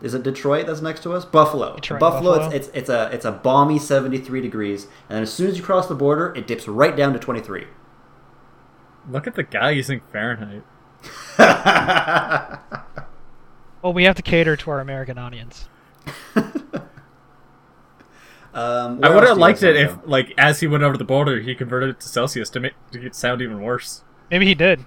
is 0.00 0.14
it 0.14 0.22
Detroit 0.22 0.66
that's 0.68 0.80
next 0.80 1.02
to 1.02 1.12
us? 1.12 1.24
Buffalo. 1.24 1.74
Detroit, 1.74 1.98
Buffalo, 1.98 2.36
Buffalo. 2.36 2.54
It's, 2.54 2.68
it's 2.68 2.76
it's 2.76 2.88
a 2.90 3.10
it's 3.12 3.24
a 3.24 3.32
balmy 3.32 3.80
seventy 3.80 4.18
three 4.18 4.40
degrees, 4.40 4.84
and 5.08 5.16
then 5.16 5.22
as 5.24 5.32
soon 5.32 5.48
as 5.48 5.56
you 5.58 5.64
cross 5.64 5.88
the 5.88 5.96
border, 5.96 6.32
it 6.36 6.46
dips 6.46 6.68
right 6.68 6.94
down 6.96 7.12
to 7.14 7.18
twenty 7.18 7.40
three. 7.40 7.66
Look 9.10 9.26
at 9.26 9.34
the 9.34 9.42
guy 9.42 9.70
using 9.70 10.00
Fahrenheit. 10.12 10.62
Well, 13.80 13.92
we 13.92 14.04
have 14.04 14.16
to 14.16 14.22
cater 14.22 14.56
to 14.56 14.70
our 14.72 14.80
American 14.80 15.18
audience. 15.18 15.68
um, 18.54 19.00
I 19.02 19.14
would 19.14 19.24
have 19.24 19.38
liked 19.38 19.62
it 19.62 19.76
wanna 19.76 20.00
if, 20.02 20.08
like, 20.08 20.32
as 20.38 20.60
he 20.60 20.66
went 20.66 20.82
over 20.82 20.96
the 20.96 21.04
border, 21.04 21.40
he 21.40 21.54
converted 21.54 21.90
it 21.90 22.00
to 22.00 22.08
Celsius 22.08 22.48
to 22.50 22.60
make 22.60 22.72
to 22.92 23.04
it 23.04 23.14
sound 23.14 23.42
even 23.42 23.60
worse. 23.62 24.04
Maybe 24.30 24.46
he 24.46 24.54
did. 24.54 24.84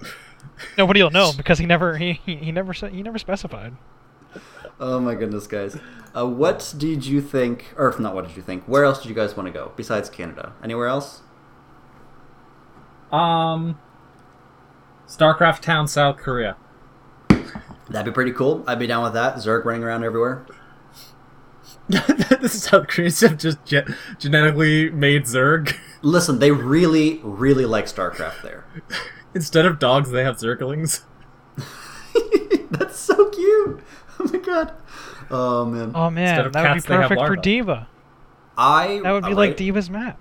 Nobody 0.78 1.02
will 1.02 1.10
know 1.10 1.32
because 1.36 1.58
he 1.58 1.66
never 1.66 1.96
he, 1.96 2.14
he, 2.24 2.36
he 2.36 2.52
never 2.52 2.74
said 2.74 2.92
he 2.92 3.02
never 3.02 3.18
specified. 3.18 3.76
Oh 4.78 5.00
my 5.00 5.14
goodness, 5.14 5.46
guys! 5.46 5.76
Uh, 6.14 6.26
what 6.26 6.74
did 6.76 7.06
you 7.06 7.20
think, 7.20 7.72
or 7.76 7.94
not? 7.98 8.14
What 8.14 8.26
did 8.26 8.36
you 8.36 8.42
think? 8.42 8.64
Where 8.64 8.84
else 8.84 9.02
did 9.02 9.08
you 9.08 9.14
guys 9.14 9.36
want 9.36 9.46
to 9.46 9.52
go 9.52 9.72
besides 9.76 10.10
Canada? 10.10 10.52
Anywhere 10.62 10.88
else? 10.88 11.22
Um, 13.12 13.78
StarCraft 15.06 15.60
Town, 15.60 15.86
South 15.86 16.16
Korea. 16.16 16.56
That'd 17.88 18.06
be 18.06 18.14
pretty 18.14 18.32
cool. 18.32 18.64
I'd 18.66 18.78
be 18.78 18.86
down 18.86 19.04
with 19.04 19.12
that. 19.12 19.36
Zerg 19.36 19.64
running 19.64 19.84
around 19.84 20.04
everywhere. 20.04 20.46
this 21.88 22.54
is 22.54 22.62
South 22.62 22.88
Koreans 22.88 23.20
have 23.20 23.36
just 23.36 23.64
ge- 23.66 23.86
genetically 24.18 24.90
made 24.90 25.24
Zerg. 25.24 25.76
Listen, 26.02 26.38
they 26.38 26.50
really, 26.50 27.20
really 27.22 27.66
like 27.66 27.86
StarCraft 27.86 28.42
there. 28.42 28.64
Instead 29.34 29.66
of 29.66 29.78
dogs, 29.78 30.10
they 30.10 30.24
have 30.24 30.36
Zerglings. 30.36 31.02
That's 32.70 32.98
so 32.98 33.28
cute. 33.28 33.80
Oh 34.18 34.30
my 34.32 34.38
god. 34.38 34.72
Oh 35.30 35.64
man. 35.66 35.92
Oh 35.94 36.08
man, 36.10 36.46
of 36.46 36.52
that 36.52 36.62
would 36.62 36.68
be 36.68 36.74
cats, 36.74 36.86
they 36.86 36.94
have 36.94 37.08
perfect 37.08 37.26
for. 37.26 37.36
D.Va. 37.36 37.88
I 38.56 39.00
That 39.02 39.12
would 39.12 39.24
be 39.24 39.32
uh, 39.32 39.36
like? 39.36 39.56
D.Va's 39.56 39.90
map. 39.90 40.18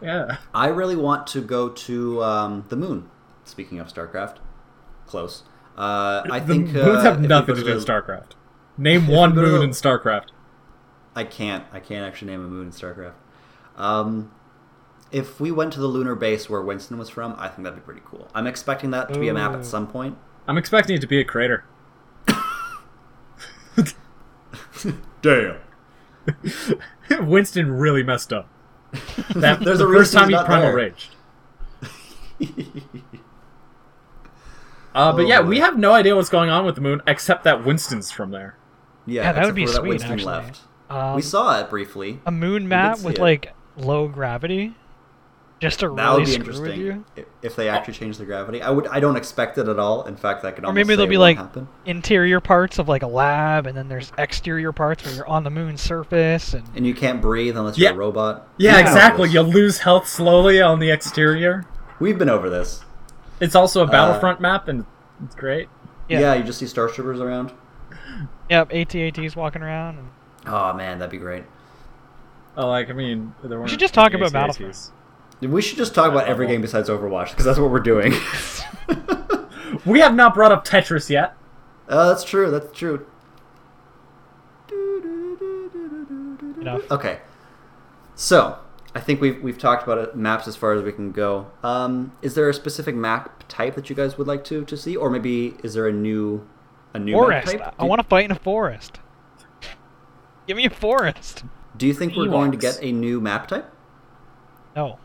Yeah. 0.00 0.36
I 0.54 0.68
really 0.68 0.96
want 0.96 1.26
to 1.28 1.40
go 1.40 1.70
to 1.70 2.22
um, 2.22 2.64
the 2.68 2.76
moon. 2.76 3.10
Speaking 3.44 3.80
of 3.80 3.88
StarCraft, 3.88 4.36
close. 5.06 5.42
Uh, 5.76 6.22
I 6.30 6.38
the 6.38 6.46
think 6.46 6.66
moons 6.68 6.86
uh, 6.98 7.02
have 7.02 7.20
nothing 7.20 7.56
to 7.56 7.64
do 7.64 7.74
with 7.74 7.86
StarCraft. 7.86 8.32
Name 8.78 9.08
one 9.08 9.34
go 9.34 9.42
to 9.42 9.48
moon 9.48 9.62
in 9.62 9.70
StarCraft. 9.70 10.28
I 11.20 11.24
can't. 11.24 11.64
I 11.72 11.80
can't 11.80 12.06
actually 12.06 12.30
name 12.32 12.44
a 12.44 12.48
moon 12.48 12.66
in 12.66 12.72
StarCraft. 12.72 13.12
Um, 13.76 14.32
if 15.12 15.38
we 15.40 15.50
went 15.50 15.72
to 15.74 15.80
the 15.80 15.86
lunar 15.86 16.14
base 16.14 16.48
where 16.48 16.62
Winston 16.62 16.96
was 16.98 17.08
from, 17.10 17.34
I 17.38 17.48
think 17.48 17.64
that'd 17.64 17.78
be 17.78 17.84
pretty 17.84 18.00
cool. 18.04 18.28
I'm 18.34 18.46
expecting 18.46 18.90
that 18.92 19.12
to 19.12 19.20
be 19.20 19.28
a 19.28 19.34
map 19.34 19.52
at 19.52 19.64
some 19.66 19.86
point. 19.86 20.16
I'm 20.48 20.56
expecting 20.56 20.96
it 20.96 21.00
to 21.00 21.06
be 21.06 21.20
a 21.20 21.24
crater. 21.24 21.64
Damn. 25.22 25.56
Winston 27.20 27.70
really 27.72 28.02
messed 28.02 28.32
up. 28.32 28.48
That 29.34 29.60
There's 29.64 29.78
the 29.78 29.86
a 29.86 29.92
first 29.92 30.12
time 30.14 30.28
he 30.30 30.34
primal 30.36 30.60
there. 30.68 30.74
raged. 30.74 31.14
Uh, 34.94 35.12
but 35.12 35.24
Oh, 35.24 35.28
yeah, 35.28 35.42
boy. 35.42 35.48
we 35.48 35.58
have 35.60 35.78
no 35.78 35.92
idea 35.92 36.16
what's 36.16 36.28
going 36.30 36.50
on 36.50 36.64
with 36.64 36.74
the 36.74 36.80
moon, 36.80 37.00
except 37.06 37.44
that 37.44 37.64
Winston's 37.64 38.10
from 38.10 38.30
there. 38.30 38.56
Yeah, 39.06 39.22
Yeah, 39.24 39.32
that 39.32 39.44
would 39.44 39.54
be 39.54 39.66
for 39.66 39.72
that 39.72 39.78
sweet, 39.80 39.88
Winston 39.90 40.12
actually. 40.12 40.26
left. 40.32 40.60
Um, 40.90 41.14
we 41.14 41.22
saw 41.22 41.60
it 41.60 41.70
briefly. 41.70 42.20
a 42.26 42.30
moon 42.32 42.62
did 42.62 42.68
map 42.68 43.00
with 43.00 43.14
it. 43.16 43.20
like 43.20 43.54
low 43.76 44.08
gravity, 44.08 44.74
just 45.60 45.80
to 45.80 45.94
That 45.94 46.12
would 46.12 46.18
really 46.18 46.24
be 46.24 46.30
screw 46.32 46.60
with 46.62 46.72
interesting 46.72 47.04
you. 47.16 47.26
if 47.42 47.54
they 47.54 47.68
actually 47.68 47.94
change 47.94 48.18
the 48.18 48.24
gravity. 48.24 48.60
I 48.60 48.70
would. 48.70 48.88
I 48.88 48.98
don't 48.98 49.16
expect 49.16 49.56
it 49.58 49.68
at 49.68 49.78
all. 49.78 50.02
In 50.04 50.16
fact, 50.16 50.42
that 50.42 50.56
could. 50.56 50.64
Or 50.64 50.72
maybe 50.72 50.96
there'll 50.96 51.08
be 51.08 51.16
like 51.16 51.36
happen. 51.36 51.68
interior 51.86 52.40
parts 52.40 52.78
of 52.78 52.88
like 52.88 53.02
a 53.02 53.06
lab, 53.06 53.66
and 53.66 53.76
then 53.76 53.88
there's 53.88 54.10
exterior 54.18 54.72
parts 54.72 55.04
where 55.04 55.14
you're 55.14 55.28
on 55.28 55.44
the 55.44 55.50
moon's 55.50 55.80
surface, 55.80 56.54
and 56.54 56.66
and 56.74 56.86
you 56.86 56.94
can't 56.94 57.22
breathe 57.22 57.56
unless 57.56 57.78
you're 57.78 57.92
a 57.92 57.94
robot. 57.94 58.48
Yeah, 58.56 58.70
We've 58.70 58.76
been 58.78 58.86
over 58.88 58.96
exactly. 58.96 59.28
You'll 59.30 59.44
lose 59.44 59.78
health 59.78 60.08
slowly 60.08 60.60
on 60.60 60.80
the 60.80 60.90
exterior. 60.90 61.66
We've 62.00 62.18
been 62.18 62.30
over 62.30 62.50
this. 62.50 62.82
It's 63.38 63.54
also 63.54 63.82
a 63.82 63.86
battlefront 63.86 64.40
map, 64.40 64.68
and 64.68 64.84
it's 65.24 65.34
great. 65.34 65.68
Yeah. 66.08 66.20
Yeah. 66.20 66.34
you 66.34 66.42
just 66.42 66.58
see 66.58 66.66
stormtroopers 66.66 67.20
around. 67.20 67.52
yep, 68.50 68.72
AT-ATs 68.72 69.36
walking 69.36 69.62
around. 69.62 69.98
And... 69.98 70.08
Oh 70.46 70.72
man, 70.72 70.98
that'd 70.98 71.10
be 71.10 71.18
great. 71.18 71.44
Oh, 72.56 72.68
like 72.68 72.90
I 72.90 72.92
mean, 72.92 73.34
there 73.42 73.58
weren't 73.58 73.70
should 73.70 73.80
just 73.80 73.94
talk 73.94 74.14
about 74.14 74.34
AT-ATs. 74.34 74.92
We 75.40 75.62
should 75.62 75.78
just 75.78 75.94
talk 75.94 76.10
about 76.10 76.26
every 76.28 76.46
game 76.46 76.60
besides 76.60 76.88
Overwatch 76.88 77.30
because 77.30 77.44
that's 77.44 77.58
what 77.58 77.70
we're 77.70 77.80
doing. 77.80 78.12
We 79.86 80.00
have 80.00 80.14
not 80.14 80.34
brought 80.34 80.52
up 80.52 80.66
Tetris 80.66 81.08
yet. 81.10 81.34
uh, 81.88 82.08
that's 82.08 82.24
true. 82.24 82.50
That's 82.50 82.76
true. 82.76 83.06
Enough. 86.60 86.90
Okay, 86.90 87.20
so 88.14 88.58
I 88.94 89.00
think 89.00 89.20
we've 89.20 89.42
we've 89.42 89.58
talked 89.58 89.82
about 89.82 89.98
it, 89.98 90.16
maps 90.16 90.46
as 90.46 90.56
far 90.56 90.74
as 90.74 90.82
we 90.82 90.92
can 90.92 91.12
go. 91.12 91.50
Um, 91.62 92.12
is 92.20 92.34
there 92.34 92.48
a 92.48 92.54
specific 92.54 92.94
map 92.94 93.44
type 93.48 93.74
that 93.76 93.88
you 93.88 93.96
guys 93.96 94.18
would 94.18 94.26
like 94.26 94.44
to, 94.44 94.64
to 94.64 94.76
see, 94.76 94.94
or 94.96 95.08
maybe 95.08 95.54
is 95.62 95.74
there 95.74 95.88
a 95.88 95.92
new 95.92 96.46
a 96.92 96.98
new 96.98 97.12
map 97.12 97.44
Forest. 97.44 97.58
type? 97.58 97.74
I 97.78 97.84
want 97.84 98.02
to 98.02 98.06
fight 98.06 98.26
in 98.26 98.30
a 98.32 98.38
forest. 98.38 99.00
Give 100.50 100.56
me 100.56 100.66
a 100.66 100.70
forest. 100.70 101.44
Do 101.76 101.86
you 101.86 101.94
think 101.94 102.16
we're 102.16 102.26
going 102.26 102.50
to 102.50 102.58
get 102.58 102.82
a 102.82 102.90
new 102.90 103.20
map 103.20 103.46
type? 103.46 103.72
No. 104.74 104.98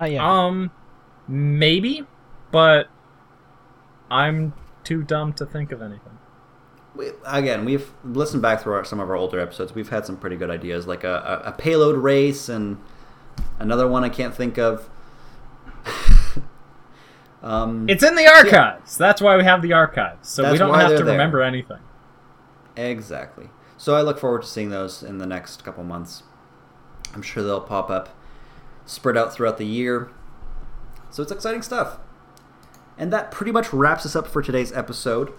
Not 0.00 0.10
yet. 0.10 0.22
Um, 0.22 0.70
maybe, 1.28 2.06
but 2.50 2.88
I'm 4.10 4.54
too 4.82 5.02
dumb 5.02 5.34
to 5.34 5.44
think 5.44 5.72
of 5.72 5.82
anything. 5.82 6.16
We, 6.94 7.10
again, 7.26 7.66
we've 7.66 7.92
listened 8.02 8.40
back 8.40 8.62
through 8.62 8.72
our, 8.72 8.84
some 8.86 8.98
of 8.98 9.10
our 9.10 9.16
older 9.16 9.38
episodes. 9.38 9.74
We've 9.74 9.90
had 9.90 10.06
some 10.06 10.16
pretty 10.16 10.36
good 10.36 10.48
ideas, 10.48 10.86
like 10.86 11.04
a, 11.04 11.42
a, 11.44 11.50
a 11.50 11.52
payload 11.52 11.98
race 11.98 12.48
and 12.48 12.78
another 13.58 13.86
one 13.86 14.04
I 14.04 14.08
can't 14.08 14.34
think 14.34 14.56
of. 14.56 14.88
um, 17.42 17.90
It's 17.90 18.02
in 18.02 18.14
the 18.14 18.26
archives. 18.26 18.96
That's 18.96 19.20
why 19.20 19.36
we 19.36 19.44
have 19.44 19.60
the 19.60 19.74
archives, 19.74 20.30
so 20.30 20.50
we 20.50 20.56
don't 20.56 20.72
have 20.72 20.88
they're 20.88 20.98
to 21.00 21.04
there. 21.04 21.12
remember 21.12 21.42
anything. 21.42 21.80
Exactly. 22.74 23.50
So 23.78 23.94
I 23.94 24.02
look 24.02 24.18
forward 24.18 24.42
to 24.42 24.48
seeing 24.48 24.70
those 24.70 25.02
in 25.02 25.18
the 25.18 25.26
next 25.26 25.64
couple 25.64 25.84
months. 25.84 26.22
I'm 27.14 27.22
sure 27.22 27.42
they'll 27.42 27.60
pop 27.60 27.90
up, 27.90 28.08
spread 28.84 29.16
out 29.16 29.34
throughout 29.34 29.58
the 29.58 29.66
year. 29.66 30.10
So 31.10 31.22
it's 31.22 31.32
exciting 31.32 31.62
stuff. 31.62 31.98
And 32.98 33.12
that 33.12 33.30
pretty 33.30 33.52
much 33.52 33.72
wraps 33.72 34.06
us 34.06 34.16
up 34.16 34.26
for 34.26 34.42
today's 34.42 34.72
episode. 34.72 35.32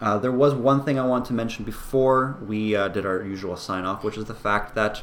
Uh, 0.00 0.18
there 0.18 0.32
was 0.32 0.54
one 0.54 0.84
thing 0.84 0.98
I 0.98 1.06
wanted 1.06 1.26
to 1.26 1.32
mention 1.34 1.64
before 1.64 2.38
we 2.46 2.74
uh, 2.74 2.88
did 2.88 3.06
our 3.06 3.22
usual 3.22 3.56
sign 3.56 3.84
off, 3.84 4.02
which 4.02 4.16
is 4.16 4.24
the 4.24 4.34
fact 4.34 4.74
that 4.74 5.02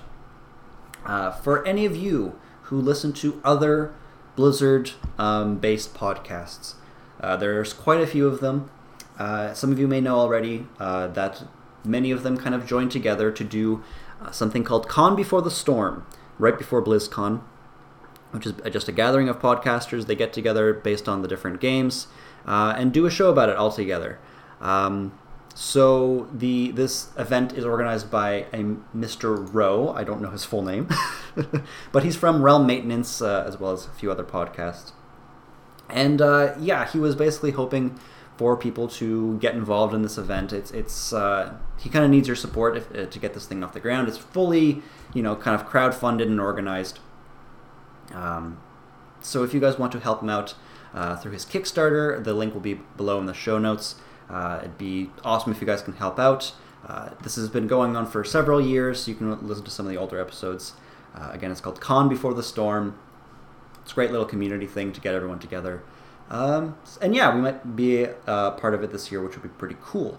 uh, 1.05 1.31
for 1.31 1.65
any 1.65 1.85
of 1.85 1.95
you 1.95 2.39
who 2.63 2.79
listen 2.79 3.13
to 3.13 3.39
other 3.43 3.93
Blizzard 4.35 4.91
um, 5.17 5.57
based 5.57 5.93
podcasts, 5.93 6.75
uh, 7.19 7.35
there's 7.35 7.73
quite 7.73 8.01
a 8.01 8.07
few 8.07 8.27
of 8.27 8.39
them. 8.39 8.69
Uh, 9.17 9.53
some 9.53 9.71
of 9.71 9.79
you 9.79 9.87
may 9.87 10.01
know 10.01 10.17
already 10.17 10.67
uh, 10.79 11.07
that 11.07 11.43
many 11.83 12.11
of 12.11 12.23
them 12.23 12.37
kind 12.37 12.55
of 12.55 12.65
joined 12.65 12.91
together 12.91 13.31
to 13.31 13.43
do 13.43 13.83
uh, 14.21 14.31
something 14.31 14.63
called 14.63 14.87
Con 14.87 15.15
Before 15.15 15.41
the 15.41 15.51
Storm, 15.51 16.05
right 16.37 16.57
before 16.57 16.83
BlizzCon, 16.83 17.41
which 18.31 18.45
is 18.45 18.53
just 18.71 18.87
a 18.87 18.91
gathering 18.91 19.29
of 19.29 19.39
podcasters. 19.39 20.05
They 20.05 20.15
get 20.15 20.33
together 20.33 20.73
based 20.73 21.09
on 21.09 21.21
the 21.21 21.27
different 21.27 21.59
games 21.59 22.07
uh, 22.45 22.73
and 22.77 22.93
do 22.93 23.05
a 23.05 23.11
show 23.11 23.29
about 23.29 23.49
it 23.49 23.57
all 23.57 23.71
together. 23.71 24.19
Um, 24.59 25.13
so 25.53 26.29
the 26.31 26.71
this 26.71 27.09
event 27.17 27.53
is 27.53 27.65
organized 27.65 28.09
by 28.09 28.45
a 28.53 28.63
Mr. 28.95 29.53
Rowe. 29.53 29.89
I 29.89 30.03
don't 30.03 30.21
know 30.21 30.29
his 30.29 30.45
full 30.45 30.63
name, 30.63 30.87
but 31.91 32.03
he's 32.03 32.15
from 32.15 32.41
Realm 32.41 32.65
Maintenance 32.65 33.21
uh, 33.21 33.43
as 33.45 33.59
well 33.59 33.71
as 33.71 33.85
a 33.85 33.89
few 33.89 34.11
other 34.11 34.23
podcasts. 34.23 34.93
And 35.89 36.21
uh, 36.21 36.55
yeah, 36.59 36.87
he 36.87 36.99
was 36.99 37.15
basically 37.15 37.51
hoping 37.51 37.99
for 38.41 38.57
people 38.57 38.87
to 38.87 39.37
get 39.37 39.53
involved 39.53 39.93
in 39.93 40.01
this 40.01 40.17
event. 40.17 40.51
It's 40.51 40.71
it's 40.71 41.13
uh, 41.13 41.53
he 41.77 41.89
kind 41.89 42.03
of 42.03 42.09
needs 42.09 42.27
your 42.27 42.35
support 42.35 42.75
if, 42.75 42.91
uh, 42.91 43.05
to 43.05 43.19
get 43.19 43.35
this 43.35 43.45
thing 43.45 43.63
off 43.63 43.71
the 43.71 43.79
ground. 43.79 44.07
It's 44.07 44.17
fully 44.17 44.81
you 45.13 45.21
know 45.21 45.35
kind 45.35 45.53
of 45.53 45.67
crowd 45.67 45.93
funded 45.93 46.27
and 46.27 46.41
organized. 46.41 46.97
Um, 48.15 48.59
so 49.21 49.43
if 49.43 49.53
you 49.53 49.59
guys 49.59 49.77
want 49.77 49.91
to 49.91 49.99
help 49.99 50.23
him 50.23 50.29
out 50.31 50.55
uh, 50.91 51.17
through 51.17 51.33
his 51.33 51.45
Kickstarter, 51.45 52.23
the 52.23 52.33
link 52.33 52.55
will 52.55 52.61
be 52.61 52.79
below 52.97 53.19
in 53.19 53.27
the 53.27 53.33
show 53.35 53.59
notes. 53.59 53.93
Uh, 54.27 54.57
it'd 54.61 54.79
be 54.79 55.11
awesome 55.23 55.51
if 55.51 55.61
you 55.61 55.67
guys 55.67 55.83
can 55.83 55.93
help 55.93 56.17
out. 56.17 56.53
Uh, 56.87 57.09
this 57.21 57.35
has 57.35 57.47
been 57.47 57.67
going 57.67 57.95
on 57.95 58.07
for 58.07 58.23
several 58.23 58.59
years. 58.59 59.07
You 59.07 59.13
can 59.13 59.47
listen 59.47 59.63
to 59.65 59.69
some 59.69 59.85
of 59.85 59.91
the 59.91 59.99
older 59.99 60.19
episodes. 60.19 60.73
Uh, 61.13 61.29
again, 61.31 61.51
it's 61.51 61.61
called 61.61 61.79
Con 61.79 62.09
Before 62.09 62.33
the 62.33 62.41
Storm. 62.41 62.97
It's 63.83 63.91
a 63.91 63.95
great 63.95 64.09
little 64.09 64.25
community 64.25 64.65
thing 64.65 64.93
to 64.93 64.99
get 64.99 65.13
everyone 65.13 65.37
together. 65.37 65.83
Um, 66.31 66.77
and 67.01 67.13
yeah, 67.13 67.35
we 67.35 67.41
might 67.41 67.75
be 67.75 68.07
uh, 68.25 68.51
part 68.51 68.73
of 68.73 68.81
it 68.81 68.91
this 68.91 69.11
year, 69.11 69.21
which 69.21 69.35
would 69.35 69.43
be 69.43 69.49
pretty 69.49 69.75
cool. 69.81 70.17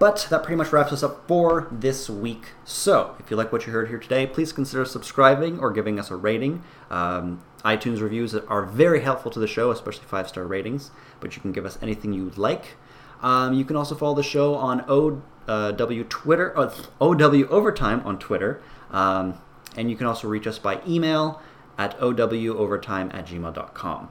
But 0.00 0.26
that 0.30 0.42
pretty 0.42 0.56
much 0.56 0.72
wraps 0.72 0.92
us 0.92 1.02
up 1.02 1.26
for 1.26 1.68
this 1.70 2.10
week. 2.10 2.48
So, 2.64 3.16
if 3.18 3.30
you 3.30 3.36
like 3.36 3.52
what 3.52 3.66
you 3.66 3.72
heard 3.72 3.88
here 3.88 3.98
today, 3.98 4.26
please 4.26 4.52
consider 4.52 4.84
subscribing 4.84 5.58
or 5.60 5.70
giving 5.70 5.98
us 5.98 6.10
a 6.10 6.16
rating. 6.16 6.62
Um, 6.90 7.42
iTunes 7.64 8.00
reviews 8.00 8.34
are 8.34 8.64
very 8.64 9.00
helpful 9.00 9.30
to 9.30 9.40
the 9.40 9.46
show, 9.46 9.70
especially 9.70 10.04
five 10.04 10.28
star 10.28 10.44
ratings, 10.44 10.90
but 11.20 11.36
you 11.36 11.42
can 11.42 11.52
give 11.52 11.64
us 11.64 11.78
anything 11.80 12.12
you'd 12.12 12.38
like. 12.38 12.76
Um, 13.22 13.54
you 13.54 13.64
can 13.64 13.76
also 13.76 13.94
follow 13.94 14.14
the 14.14 14.22
show 14.22 14.54
on 14.54 14.84
OW 14.88 16.04
Twitter, 16.08 16.56
uh, 16.58 16.72
OW 17.00 17.44
Overtime 17.48 18.02
on 18.04 18.18
Twitter. 18.18 18.62
Um, 18.90 19.38
and 19.76 19.90
you 19.90 19.96
can 19.96 20.06
also 20.06 20.28
reach 20.28 20.46
us 20.46 20.58
by 20.58 20.80
email 20.86 21.40
at 21.78 21.98
owovertime 22.00 23.14
at 23.14 23.26
gmail.com. 23.26 24.10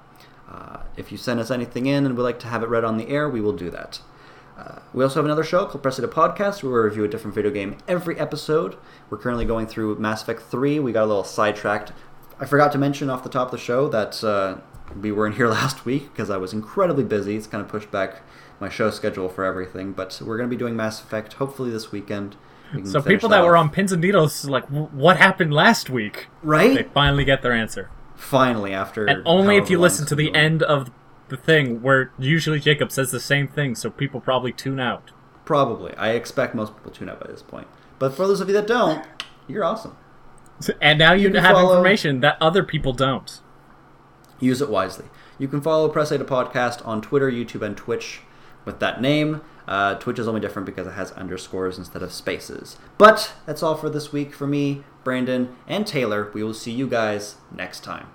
Uh, 0.50 0.78
if 0.96 1.12
you 1.12 1.18
send 1.18 1.40
us 1.40 1.52
anything 1.52 1.86
in 1.86 2.06
and 2.06 2.16
would 2.16 2.24
like 2.24 2.40
to 2.40 2.48
have 2.48 2.64
it 2.64 2.70
read 2.70 2.86
on 2.86 2.98
the 2.98 3.10
air, 3.10 3.30
we 3.30 3.42
will 3.42 3.54
do 3.54 3.70
that. 3.70 4.00
Uh, 4.58 4.80
we 4.94 5.04
also 5.04 5.20
have 5.20 5.26
another 5.26 5.44
show 5.44 5.66
called 5.66 5.84
Press 5.84 6.00
A 6.00 6.02
to 6.02 6.08
Podcast 6.08 6.64
where 6.64 6.72
we 6.72 6.80
review 6.80 7.04
a 7.04 7.08
different 7.08 7.36
video 7.36 7.52
game 7.52 7.78
every 7.88 8.20
episode. 8.20 8.76
We're 9.10 9.20
currently 9.20 9.46
going 9.46 9.68
through 9.68 10.00
Mass 10.00 10.24
Effect 10.24 10.42
3. 10.42 10.80
We 10.80 10.92
got 10.92 11.04
a 11.04 11.06
little 11.06 11.24
sidetracked. 11.24 11.92
I 12.40 12.46
forgot 12.46 12.72
to 12.72 12.78
mention 12.78 13.10
off 13.10 13.24
the 13.24 13.30
top 13.30 13.48
of 13.48 13.52
the 13.52 13.58
show 13.58 13.88
that 13.90 14.24
uh, 14.24 14.58
we 15.00 15.12
weren't 15.12 15.36
here 15.38 15.48
last 15.48 15.86
week 15.86 16.12
because 16.12 16.30
I 16.30 16.38
was 16.38 16.54
incredibly 16.54 17.04
busy. 17.04 17.36
It's 17.36 17.46
kind 17.46 17.64
of 17.64 17.70
pushed 17.70 17.92
back 17.92 18.22
my 18.60 18.70
show 18.70 18.90
schedule 18.90 19.30
for 19.30 19.44
everything. 19.44 19.92
But 19.92 20.20
we're 20.24 20.38
going 20.38 20.50
to 20.50 20.56
be 20.56 20.60
doing 20.60 20.76
Mass 20.76 21.02
Effect 21.02 21.34
hopefully 21.34 21.70
this 21.70 21.92
weekend. 21.92 22.36
We 22.74 22.82
can 22.82 22.90
So 22.92 23.02
people 23.02 23.30
that 23.30 23.44
were 23.44 23.56
on 23.58 23.70
pins 23.70 23.92
and 23.92 24.02
needles, 24.02 24.46
like, 24.46 24.68
"W- 24.68 24.88
what 24.92 25.18
happened 25.18 25.54
last 25.54 25.90
week? 25.90 26.28
Right? 26.44 26.76
They 26.76 26.84
finally 26.84 27.24
get 27.26 27.42
their 27.42 27.54
answer, 27.54 27.90
Finally, 28.16 28.74
after. 28.74 29.06
and 29.06 29.22
only 29.26 29.58
if 29.58 29.70
you 29.70 29.80
listen 29.80 30.06
to 30.08 30.16
the 30.16 30.26
going. 30.26 30.36
end 30.36 30.64
of 30.64 30.92
the 31.30 31.38
thing, 31.38 31.82
where 31.82 32.12
usually 32.20 32.60
Jacob 32.60 32.92
says 32.92 33.12
the 33.12 33.20
same 33.20 33.48
thing, 33.48 33.76
so 33.76 33.90
people 33.90 34.20
probably 34.20 34.52
tune 34.52 34.80
out. 34.80 35.12
Probably. 35.46 35.94
I 35.98 36.10
expect 36.10 36.56
most 36.56 36.76
people 36.76 36.92
tune 36.92 37.10
out 37.10 37.20
by 37.22 37.28
this 37.32 37.42
point. 37.42 37.68
But 38.00 38.14
for 38.14 38.28
those 38.28 38.42
of 38.42 38.48
you 38.48 38.54
that 38.56 38.68
don't, 38.68 39.06
you're 39.48 39.64
awesome. 39.64 39.96
And 40.82 40.98
now 41.00 41.14
you, 41.14 41.30
You 41.30 41.36
have 41.40 41.56
follow- 41.56 41.72
information 41.74 42.20
that 42.22 42.38
other 42.42 42.64
people 42.64 42.92
don't. 42.94 43.40
Use 44.40 44.62
it 44.62 44.70
wisely. 44.70 45.06
You 45.40 45.48
can 45.48 45.62
follow 45.62 45.88
Press 45.90 46.12
A 46.12 46.18
to 46.18 46.26
Podcast 46.26 46.86
on 46.88 47.02
Twitter, 47.02 47.32
YouTube, 47.32 47.62
and 47.62 47.78
Twitch 47.78 48.22
with 48.66 48.80
that 48.80 49.02
name. 49.02 49.42
Uh, 49.68 49.96
Twitch 49.96 50.20
is 50.20 50.28
only 50.28 50.40
different 50.40 50.66
because 50.66 50.88
it 50.88 50.92
has 50.94 51.12
underscores 51.14 51.78
instead 51.78 52.02
of 52.02 52.14
spaces. 52.14 52.78
But 52.98 53.34
that's 53.46 53.62
all 53.62 53.76
for 53.76 53.90
this 53.90 54.14
week 54.14 54.34
for 54.34 54.48
me, 54.48 54.84
Brandon, 55.04 55.56
and 55.68 55.86
Taylor. 55.86 56.32
We 56.34 56.44
will 56.44 56.54
see 56.54 56.72
you 56.72 56.88
guys 56.88 57.36
next 57.52 57.84
time. 57.84 58.08